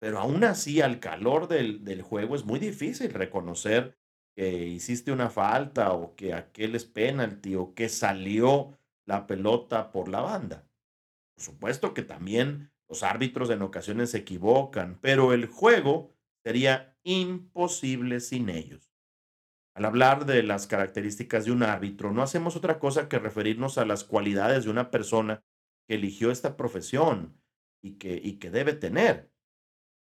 pero 0.00 0.18
aún 0.18 0.44
así 0.44 0.80
al 0.80 1.00
calor 1.00 1.48
del, 1.48 1.84
del 1.84 2.02
juego 2.02 2.36
es 2.36 2.44
muy 2.44 2.58
difícil 2.58 3.12
reconocer 3.12 3.98
que 4.36 4.66
hiciste 4.66 5.12
una 5.12 5.30
falta 5.30 5.92
o 5.92 6.14
que 6.14 6.32
aquel 6.34 6.74
es 6.74 6.84
penalti 6.84 7.56
o 7.56 7.74
que 7.74 7.88
salió 7.88 8.78
la 9.06 9.26
pelota 9.26 9.90
por 9.90 10.08
la 10.08 10.20
banda. 10.20 10.68
Por 11.34 11.44
supuesto 11.44 11.94
que 11.94 12.02
también 12.02 12.70
los 12.88 13.02
árbitros 13.02 13.50
en 13.50 13.62
ocasiones 13.62 14.10
se 14.10 14.18
equivocan, 14.18 14.98
pero 15.00 15.32
el 15.32 15.46
juego 15.46 16.12
sería 16.44 16.89
imposible 17.04 18.20
sin 18.20 18.48
ellos. 18.48 18.90
Al 19.74 19.84
hablar 19.84 20.26
de 20.26 20.42
las 20.42 20.66
características 20.66 21.44
de 21.44 21.52
un 21.52 21.62
árbitro, 21.62 22.12
no 22.12 22.22
hacemos 22.22 22.56
otra 22.56 22.78
cosa 22.78 23.08
que 23.08 23.18
referirnos 23.18 23.78
a 23.78 23.84
las 23.84 24.04
cualidades 24.04 24.64
de 24.64 24.70
una 24.70 24.90
persona 24.90 25.42
que 25.88 25.94
eligió 25.94 26.30
esta 26.30 26.56
profesión 26.56 27.40
y 27.82 27.94
que, 27.98 28.20
y 28.22 28.38
que 28.38 28.50
debe 28.50 28.72
tener. 28.72 29.30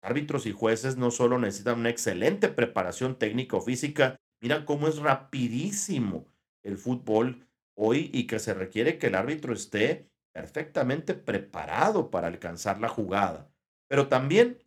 Árbitros 0.01 0.45
y 0.45 0.51
jueces 0.51 0.97
no 0.97 1.11
solo 1.11 1.37
necesitan 1.37 1.79
una 1.79 1.89
excelente 1.89 2.49
preparación 2.49 3.17
técnica 3.17 3.57
o 3.57 3.61
física, 3.61 4.15
mira 4.41 4.65
cómo 4.65 4.87
es 4.87 4.97
rapidísimo 4.99 6.27
el 6.63 6.77
fútbol 6.77 7.47
hoy 7.75 8.09
y 8.13 8.25
que 8.25 8.39
se 8.39 8.53
requiere 8.53 8.97
que 8.97 9.07
el 9.07 9.15
árbitro 9.15 9.53
esté 9.53 10.09
perfectamente 10.33 11.13
preparado 11.13 12.09
para 12.09 12.27
alcanzar 12.27 12.79
la 12.79 12.89
jugada. 12.89 13.51
Pero 13.87 14.07
también 14.07 14.59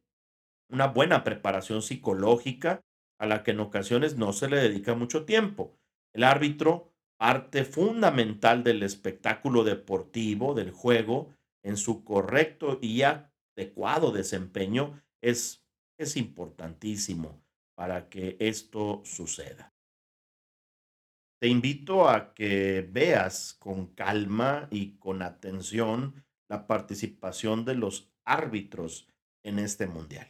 una 0.70 0.88
buena 0.88 1.24
preparación 1.24 1.82
psicológica 1.82 2.82
a 3.18 3.26
la 3.26 3.42
que 3.42 3.50
en 3.50 3.60
ocasiones 3.60 4.16
no 4.16 4.32
se 4.32 4.48
le 4.48 4.56
dedica 4.56 4.94
mucho 4.94 5.24
tiempo. 5.24 5.76
El 6.12 6.24
árbitro, 6.24 6.92
parte 7.18 7.64
fundamental 7.64 8.64
del 8.64 8.82
espectáculo 8.82 9.62
deportivo, 9.64 10.54
del 10.54 10.70
juego, 10.70 11.34
en 11.62 11.76
su 11.76 12.04
correcto 12.04 12.78
y 12.80 13.02
adecuado 13.02 14.10
desempeño, 14.10 15.02
es, 15.20 15.62
es 15.98 16.16
importantísimo 16.16 17.42
para 17.74 18.08
que 18.08 18.36
esto 18.40 19.02
suceda. 19.04 19.74
Te 21.40 21.48
invito 21.48 22.08
a 22.08 22.34
que 22.34 22.86
veas 22.90 23.54
con 23.58 23.86
calma 23.94 24.68
y 24.70 24.98
con 24.98 25.22
atención 25.22 26.24
la 26.48 26.66
participación 26.66 27.64
de 27.64 27.74
los 27.74 28.10
árbitros 28.24 29.08
en 29.42 29.58
este 29.58 29.86
mundial. 29.86 30.28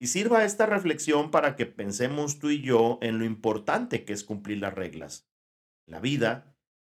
Y 0.00 0.08
sirva 0.08 0.44
esta 0.44 0.66
reflexión 0.66 1.30
para 1.30 1.56
que 1.56 1.66
pensemos 1.66 2.38
tú 2.38 2.50
y 2.50 2.62
yo 2.62 2.98
en 3.00 3.18
lo 3.18 3.24
importante 3.24 4.04
que 4.04 4.12
es 4.12 4.24
cumplir 4.24 4.58
las 4.58 4.74
reglas. 4.74 5.30
La 5.86 6.00
vida, 6.00 6.56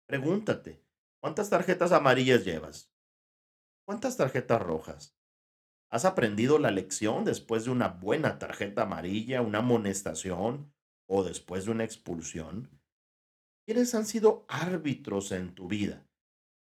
pregúntate, 0.07 0.85
¿cuántas 1.20 1.50
tarjetas 1.50 1.92
amarillas 1.92 2.44
llevas? 2.44 2.92
¿Cuántas 3.87 4.16
tarjetas 4.16 4.62
rojas? 4.62 5.18
¿Has 5.90 6.04
aprendido 6.04 6.59
la 6.59 6.70
lección 6.70 7.24
después 7.24 7.64
de 7.64 7.70
una 7.70 7.88
buena 7.88 8.38
tarjeta 8.38 8.83
amarilla, 8.83 9.42
una 9.42 9.59
amonestación 9.59 10.72
o 11.09 11.22
después 11.22 11.66
de 11.66 11.70
una 11.70 11.85
expulsión? 11.85 12.68
¿Quiénes 13.66 13.94
han 13.94 14.04
sido 14.04 14.44
árbitros 14.48 15.33
en 15.33 15.54
tu 15.54 15.68
vida? 15.68 16.07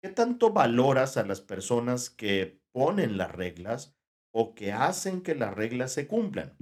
¿Qué 0.02 0.10
tanto 0.10 0.52
valoras 0.52 1.16
a 1.16 1.24
las 1.24 1.40
personas 1.40 2.10
que 2.10 2.60
ponen 2.72 3.16
las 3.16 3.32
reglas 3.32 3.96
o 4.32 4.54
que 4.54 4.72
hacen 4.72 5.22
que 5.22 5.34
las 5.34 5.54
reglas 5.54 5.92
se 5.92 6.06
cumplan. 6.06 6.56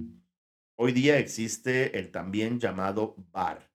Hoy 0.77 0.91
día 0.91 1.17
existe 1.17 1.97
el 1.97 2.11
también 2.11 2.59
llamado 2.59 3.15
VAR. 3.31 3.71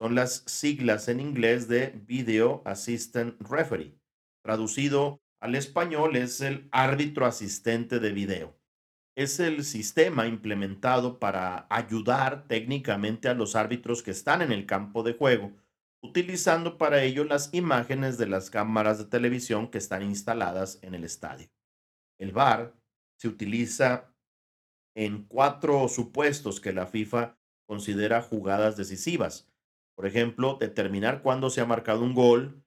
Son 0.00 0.14
las 0.14 0.44
siglas 0.46 1.08
en 1.08 1.20
inglés 1.20 1.68
de 1.68 1.90
Video 2.06 2.62
Assistant 2.64 3.40
Referee. 3.40 3.98
Traducido 4.42 5.20
al 5.40 5.54
español 5.54 6.16
es 6.16 6.40
el 6.40 6.68
árbitro 6.72 7.26
asistente 7.26 8.00
de 8.00 8.12
video. 8.12 8.56
Es 9.16 9.40
el 9.40 9.64
sistema 9.64 10.26
implementado 10.26 11.18
para 11.18 11.66
ayudar 11.68 12.46
técnicamente 12.48 13.28
a 13.28 13.34
los 13.34 13.56
árbitros 13.56 14.02
que 14.02 14.10
están 14.10 14.40
en 14.40 14.52
el 14.52 14.66
campo 14.66 15.02
de 15.02 15.14
juego, 15.14 15.52
utilizando 16.02 16.78
para 16.78 17.02
ello 17.02 17.24
las 17.24 17.52
imágenes 17.52 18.18
de 18.18 18.26
las 18.26 18.50
cámaras 18.50 18.98
de 18.98 19.04
televisión 19.04 19.68
que 19.68 19.78
están 19.78 20.02
instaladas 20.02 20.78
en 20.82 20.94
el 20.94 21.04
estadio. 21.04 21.48
El 22.18 22.32
VAR 22.32 22.74
se 23.22 23.28
utiliza 23.28 24.12
en 24.96 25.26
cuatro 25.28 25.86
supuestos 25.86 26.60
que 26.60 26.72
la 26.72 26.88
FIFA 26.88 27.38
considera 27.68 28.20
jugadas 28.20 28.76
decisivas. 28.76 29.48
Por 29.94 30.06
ejemplo, 30.06 30.56
determinar 30.58 31.22
cuándo 31.22 31.48
se 31.48 31.60
ha 31.60 31.64
marcado 31.64 32.02
un 32.02 32.14
gol, 32.14 32.64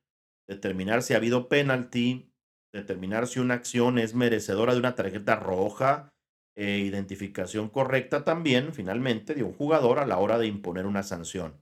determinar 0.48 1.04
si 1.04 1.14
ha 1.14 1.18
habido 1.18 1.50
penalti, 1.50 2.32
determinar 2.72 3.28
si 3.28 3.42
una 3.42 3.56
acción 3.56 4.00
es 4.00 4.16
merecedora 4.16 4.72
de 4.72 4.80
una 4.80 4.96
tarjeta 4.96 5.36
roja, 5.36 6.14
e 6.56 6.78
identificación 6.80 7.68
correcta 7.68 8.24
también, 8.24 8.74
finalmente, 8.74 9.34
de 9.36 9.44
un 9.44 9.52
jugador 9.52 10.00
a 10.00 10.06
la 10.06 10.20
hora 10.20 10.38
de 10.38 10.48
imponer 10.48 10.86
una 10.86 11.04
sanción. 11.04 11.60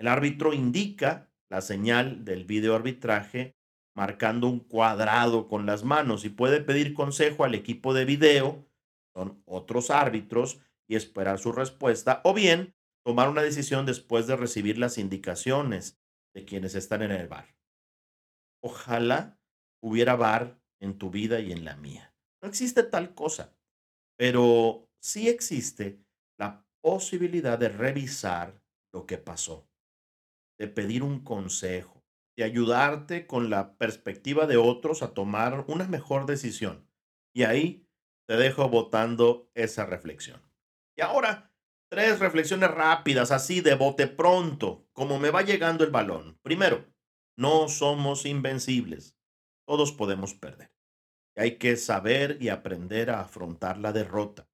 El 0.00 0.08
árbitro 0.08 0.52
indica 0.52 1.30
la 1.48 1.60
señal 1.60 2.24
del 2.24 2.44
video 2.44 2.74
arbitraje 2.74 3.54
marcando 3.94 4.48
un 4.48 4.60
cuadrado 4.60 5.48
con 5.48 5.66
las 5.66 5.84
manos 5.84 6.24
y 6.24 6.30
puede 6.30 6.60
pedir 6.60 6.94
consejo 6.94 7.44
al 7.44 7.54
equipo 7.54 7.94
de 7.94 8.04
video, 8.04 8.66
son 9.14 9.42
otros 9.44 9.90
árbitros, 9.90 10.60
y 10.88 10.96
esperar 10.96 11.38
su 11.38 11.52
respuesta, 11.52 12.20
o 12.24 12.34
bien 12.34 12.74
tomar 13.04 13.28
una 13.28 13.42
decisión 13.42 13.86
después 13.86 14.26
de 14.26 14.36
recibir 14.36 14.78
las 14.78 14.98
indicaciones 14.98 15.98
de 16.34 16.44
quienes 16.44 16.74
están 16.74 17.02
en 17.02 17.12
el 17.12 17.28
bar. 17.28 17.56
Ojalá 18.62 19.40
hubiera 19.82 20.16
bar 20.16 20.60
en 20.80 20.98
tu 20.98 21.10
vida 21.10 21.40
y 21.40 21.52
en 21.52 21.64
la 21.64 21.76
mía. 21.76 22.14
No 22.42 22.48
existe 22.48 22.82
tal 22.82 23.14
cosa. 23.14 23.56
pero 24.18 24.88
sí 25.00 25.28
existe 25.28 26.04
la 26.38 26.64
posibilidad 26.80 27.58
de 27.58 27.68
revisar 27.68 28.62
lo 28.92 29.06
que 29.06 29.18
pasó, 29.18 29.68
de 30.58 30.68
pedir 30.68 31.02
un 31.02 31.24
consejo, 31.24 32.01
de 32.36 32.44
ayudarte 32.44 33.26
con 33.26 33.50
la 33.50 33.76
perspectiva 33.76 34.46
de 34.46 34.56
otros 34.56 35.02
a 35.02 35.14
tomar 35.14 35.64
una 35.68 35.86
mejor 35.86 36.26
decisión. 36.26 36.88
Y 37.34 37.44
ahí 37.44 37.86
te 38.26 38.36
dejo 38.36 38.68
votando 38.68 39.50
esa 39.54 39.84
reflexión. 39.86 40.40
Y 40.96 41.02
ahora, 41.02 41.52
tres 41.90 42.20
reflexiones 42.20 42.70
rápidas, 42.70 43.30
así 43.30 43.60
de 43.60 43.74
bote 43.74 44.06
pronto, 44.06 44.86
como 44.92 45.18
me 45.18 45.30
va 45.30 45.42
llegando 45.42 45.84
el 45.84 45.90
balón. 45.90 46.38
Primero, 46.42 46.86
no 47.36 47.68
somos 47.68 48.26
invencibles. 48.26 49.16
Todos 49.66 49.92
podemos 49.92 50.34
perder. 50.34 50.70
hay 51.34 51.56
que 51.56 51.76
saber 51.76 52.36
y 52.40 52.50
aprender 52.50 53.08
a 53.08 53.20
afrontar 53.20 53.78
la 53.78 53.92
derrota, 53.92 54.46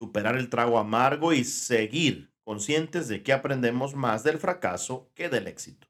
superar 0.00 0.36
el 0.36 0.48
trago 0.48 0.78
amargo 0.78 1.34
y 1.34 1.44
seguir 1.44 2.32
conscientes 2.44 3.08
de 3.08 3.22
que 3.22 3.32
aprendemos 3.32 3.94
más 3.94 4.24
del 4.24 4.38
fracaso 4.38 5.10
que 5.14 5.28
del 5.28 5.48
éxito. 5.48 5.86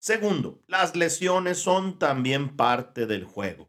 Segundo, 0.00 0.62
las 0.68 0.94
lesiones 0.94 1.58
son 1.58 1.98
también 1.98 2.56
parte 2.56 3.06
del 3.06 3.24
juego, 3.24 3.68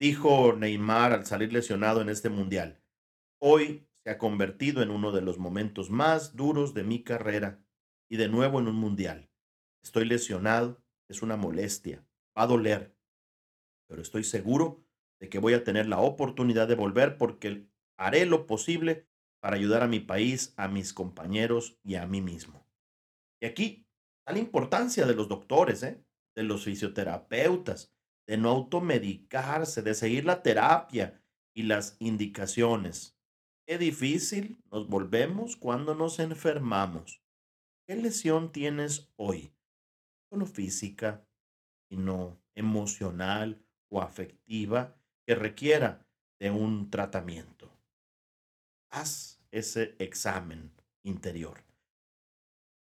dijo 0.00 0.52
Neymar 0.52 1.12
al 1.12 1.24
salir 1.24 1.52
lesionado 1.52 2.00
en 2.00 2.08
este 2.08 2.30
mundial. 2.30 2.82
Hoy 3.40 3.86
se 4.02 4.10
ha 4.10 4.18
convertido 4.18 4.82
en 4.82 4.90
uno 4.90 5.12
de 5.12 5.22
los 5.22 5.38
momentos 5.38 5.88
más 5.88 6.34
duros 6.34 6.74
de 6.74 6.82
mi 6.82 7.04
carrera 7.04 7.64
y 8.10 8.16
de 8.16 8.28
nuevo 8.28 8.58
en 8.58 8.66
un 8.66 8.74
mundial. 8.74 9.30
Estoy 9.84 10.04
lesionado, 10.04 10.82
es 11.08 11.22
una 11.22 11.36
molestia, 11.36 12.04
va 12.36 12.42
a 12.42 12.48
doler, 12.48 12.96
pero 13.88 14.02
estoy 14.02 14.24
seguro 14.24 14.84
de 15.20 15.28
que 15.28 15.38
voy 15.38 15.54
a 15.54 15.62
tener 15.62 15.86
la 15.86 16.00
oportunidad 16.00 16.66
de 16.66 16.74
volver 16.74 17.18
porque 17.18 17.68
haré 17.96 18.26
lo 18.26 18.46
posible 18.46 19.06
para 19.40 19.54
ayudar 19.54 19.84
a 19.84 19.88
mi 19.88 20.00
país, 20.00 20.54
a 20.56 20.66
mis 20.66 20.92
compañeros 20.92 21.78
y 21.84 21.94
a 21.94 22.06
mí 22.06 22.20
mismo. 22.20 22.66
Y 23.40 23.46
aquí 23.46 23.87
la 24.32 24.38
importancia 24.38 25.06
de 25.06 25.14
los 25.14 25.28
doctores, 25.28 25.82
¿eh? 25.82 26.02
de 26.34 26.42
los 26.42 26.64
fisioterapeutas, 26.64 27.92
de 28.26 28.36
no 28.36 28.50
automedicarse, 28.50 29.82
de 29.82 29.94
seguir 29.94 30.24
la 30.24 30.42
terapia 30.42 31.22
y 31.54 31.62
las 31.62 31.96
indicaciones. 31.98 33.16
Qué 33.66 33.78
difícil 33.78 34.62
nos 34.70 34.88
volvemos 34.88 35.56
cuando 35.56 35.94
nos 35.94 36.18
enfermamos. 36.18 37.22
¿Qué 37.86 37.96
lesión 37.96 38.52
tienes 38.52 39.10
hoy? 39.16 39.52
solo 40.30 40.46
física, 40.46 41.26
sino 41.88 42.38
emocional 42.54 43.64
o 43.90 44.02
afectiva 44.02 44.94
que 45.26 45.34
requiera 45.34 46.06
de 46.38 46.50
un 46.50 46.90
tratamiento. 46.90 47.70
Haz 48.90 49.40
ese 49.50 49.96
examen 49.98 50.72
interior. 51.02 51.67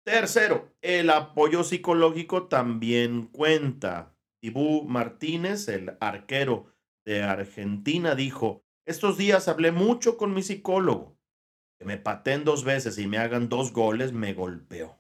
Tercero, 0.10 0.76
el 0.82 1.12
apoyo 1.12 1.64
psicológico 1.64 2.48
también 2.48 3.28
cuenta. 3.28 4.18
Tibú 4.42 4.84
Martínez, 4.86 5.68
el 5.68 5.98
arquero 6.00 6.66
de 7.06 7.22
Argentina, 7.22 8.16
dijo, 8.16 8.64
estos 8.88 9.20
días 9.20 9.48
hablé 9.48 9.72
mucho 9.72 10.18
con 10.18 10.34
mi 10.34 10.42
psicólogo. 10.42 11.16
Que 11.78 11.86
me 11.86 11.98
pateen 11.98 12.44
dos 12.44 12.64
veces 12.64 12.98
y 12.98 13.06
me 13.06 13.20
hagan 13.20 13.50
dos 13.50 13.72
goles 13.72 14.12
me 14.12 14.34
golpeó. 14.34 14.98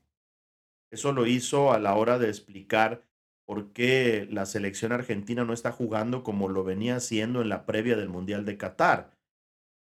Eso 0.91 1.12
lo 1.12 1.26
hizo 1.26 1.74
a 1.74 1.80
la 1.80 1.95
hora 1.95 2.19
de 2.19 2.28
explicar 2.28 3.02
por 3.48 3.74
qué 3.74 4.28
la 4.30 4.45
selección 4.45 4.91
argentina 4.91 5.43
no 5.43 5.54
está 5.54 5.72
jugando 5.72 6.24
como 6.24 6.50
lo 6.50 6.63
venía 6.63 6.98
haciendo 6.98 7.41
en 7.41 7.50
la 7.50 7.65
previa 7.65 7.95
del 7.95 8.10
Mundial 8.10 8.45
de 8.45 8.58
Qatar. 8.58 9.17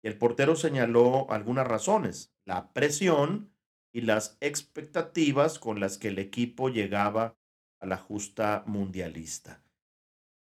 El 0.04 0.18
portero 0.18 0.54
señaló 0.54 1.30
algunas 1.30 1.66
razones, 1.66 2.34
la 2.44 2.74
presión 2.74 3.53
y 3.94 4.00
las 4.00 4.36
expectativas 4.40 5.58
con 5.60 5.78
las 5.78 5.98
que 5.98 6.08
el 6.08 6.18
equipo 6.18 6.68
llegaba 6.68 7.36
a 7.80 7.86
la 7.86 7.96
justa 7.96 8.64
mundialista. 8.66 9.62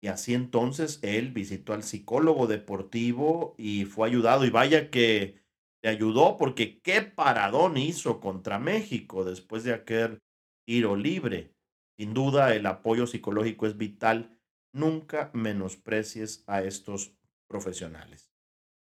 Y 0.02 0.08
así 0.08 0.34
entonces 0.34 1.00
él 1.04 1.32
visitó 1.32 1.74
al 1.74 1.84
psicólogo 1.84 2.48
deportivo 2.48 3.56
y 3.58 3.86
fue 3.86 4.08
ayudado. 4.08 4.46
Y 4.46 4.50
vaya 4.50 4.90
que 4.90 5.44
le 5.84 5.90
ayudó 5.90 6.38
porque 6.38 6.82
qué 6.82 7.04
paradón 7.04 7.78
hizo 7.78 8.20
contra 8.20 8.58
México 8.58 9.24
después 9.24 9.64
de 9.64 9.74
aquel 9.74 10.20
tiro 10.66 10.96
libre. 10.96 11.54
Sin 11.98 12.14
duda, 12.14 12.56
el 12.56 12.66
apoyo 12.66 13.06
psicológico 13.06 13.68
es 13.68 13.78
vital. 13.78 14.40
Nunca 14.74 15.30
menosprecies 15.34 16.44
a 16.48 16.64
estos 16.64 17.14
profesionales. 17.48 18.32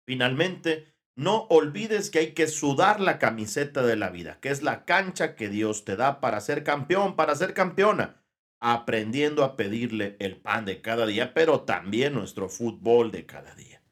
Finalmente, 0.07 0.92
no 1.15 1.47
olvides 1.51 2.11
que 2.11 2.21
hay 2.21 2.33
que 2.33 2.47
sudar 2.47 3.01
la 3.01 3.19
camiseta 3.19 3.83
de 3.83 3.97
la 3.97 4.11
vida, 4.11 4.39
que 4.41 4.49
es 4.49 4.63
la 4.63 4.85
cancha 4.85 5.35
que 5.37 5.49
Dios 5.49 5.85
te 5.85 5.97
da 5.97 6.21
para 6.21 6.41
ser 6.41 6.65
campeón, 6.65 7.17
para 7.17 7.35
ser 7.35 7.53
campeona, 7.53 8.23
aprendiendo 8.61 9.45
a 9.45 9.57
pedirle 9.57 10.17
el 10.21 10.37
pan 10.37 10.65
de 10.65 10.81
cada 10.81 11.07
día, 11.07 11.35
pero 11.35 11.63
también 11.63 12.15
nuestro 12.15 12.49
fútbol 12.49 13.11
de 13.11 13.27
cada 13.27 13.55
día. 13.55 13.83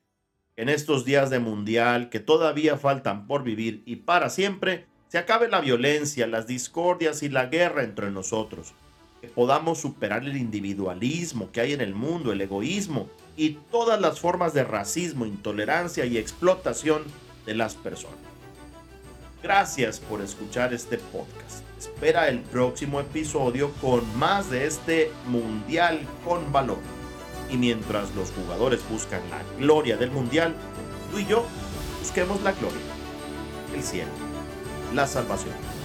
En 0.56 0.68
estos 0.68 1.04
días 1.04 1.30
de 1.30 1.38
mundial 1.38 2.08
que 2.08 2.20
todavía 2.20 2.76
faltan 2.76 3.26
por 3.26 3.42
vivir 3.42 3.82
y 3.84 3.96
para 3.96 4.30
siempre, 4.30 4.86
se 5.08 5.18
acabe 5.18 5.48
la 5.48 5.60
violencia, 5.60 6.26
las 6.26 6.46
discordias 6.46 7.22
y 7.22 7.28
la 7.28 7.46
guerra 7.46 7.82
entre 7.82 8.10
nosotros, 8.10 8.74
podamos 9.28 9.78
superar 9.78 10.24
el 10.24 10.36
individualismo 10.36 11.50
que 11.52 11.60
hay 11.60 11.72
en 11.72 11.80
el 11.80 11.94
mundo, 11.94 12.32
el 12.32 12.40
egoísmo 12.40 13.08
y 13.36 13.58
todas 13.70 14.00
las 14.00 14.20
formas 14.20 14.54
de 14.54 14.64
racismo, 14.64 15.26
intolerancia 15.26 16.04
y 16.04 16.18
explotación 16.18 17.02
de 17.46 17.54
las 17.54 17.74
personas. 17.74 18.18
Gracias 19.42 20.00
por 20.00 20.20
escuchar 20.20 20.74
este 20.74 20.98
podcast. 20.98 21.64
Espera 21.78 22.28
el 22.28 22.40
próximo 22.40 23.00
episodio 23.00 23.72
con 23.80 24.04
más 24.18 24.50
de 24.50 24.66
este 24.66 25.10
Mundial 25.26 26.00
con 26.24 26.52
Valor. 26.52 26.78
Y 27.50 27.56
mientras 27.56 28.14
los 28.14 28.30
jugadores 28.32 28.80
buscan 28.90 29.22
la 29.30 29.42
gloria 29.58 29.96
del 29.96 30.10
Mundial, 30.10 30.54
tú 31.10 31.18
y 31.18 31.26
yo 31.26 31.44
busquemos 32.00 32.40
la 32.42 32.52
gloria, 32.52 32.80
el 33.74 33.82
cielo 33.82 34.30
la 34.94 35.06
salvación. 35.06 35.79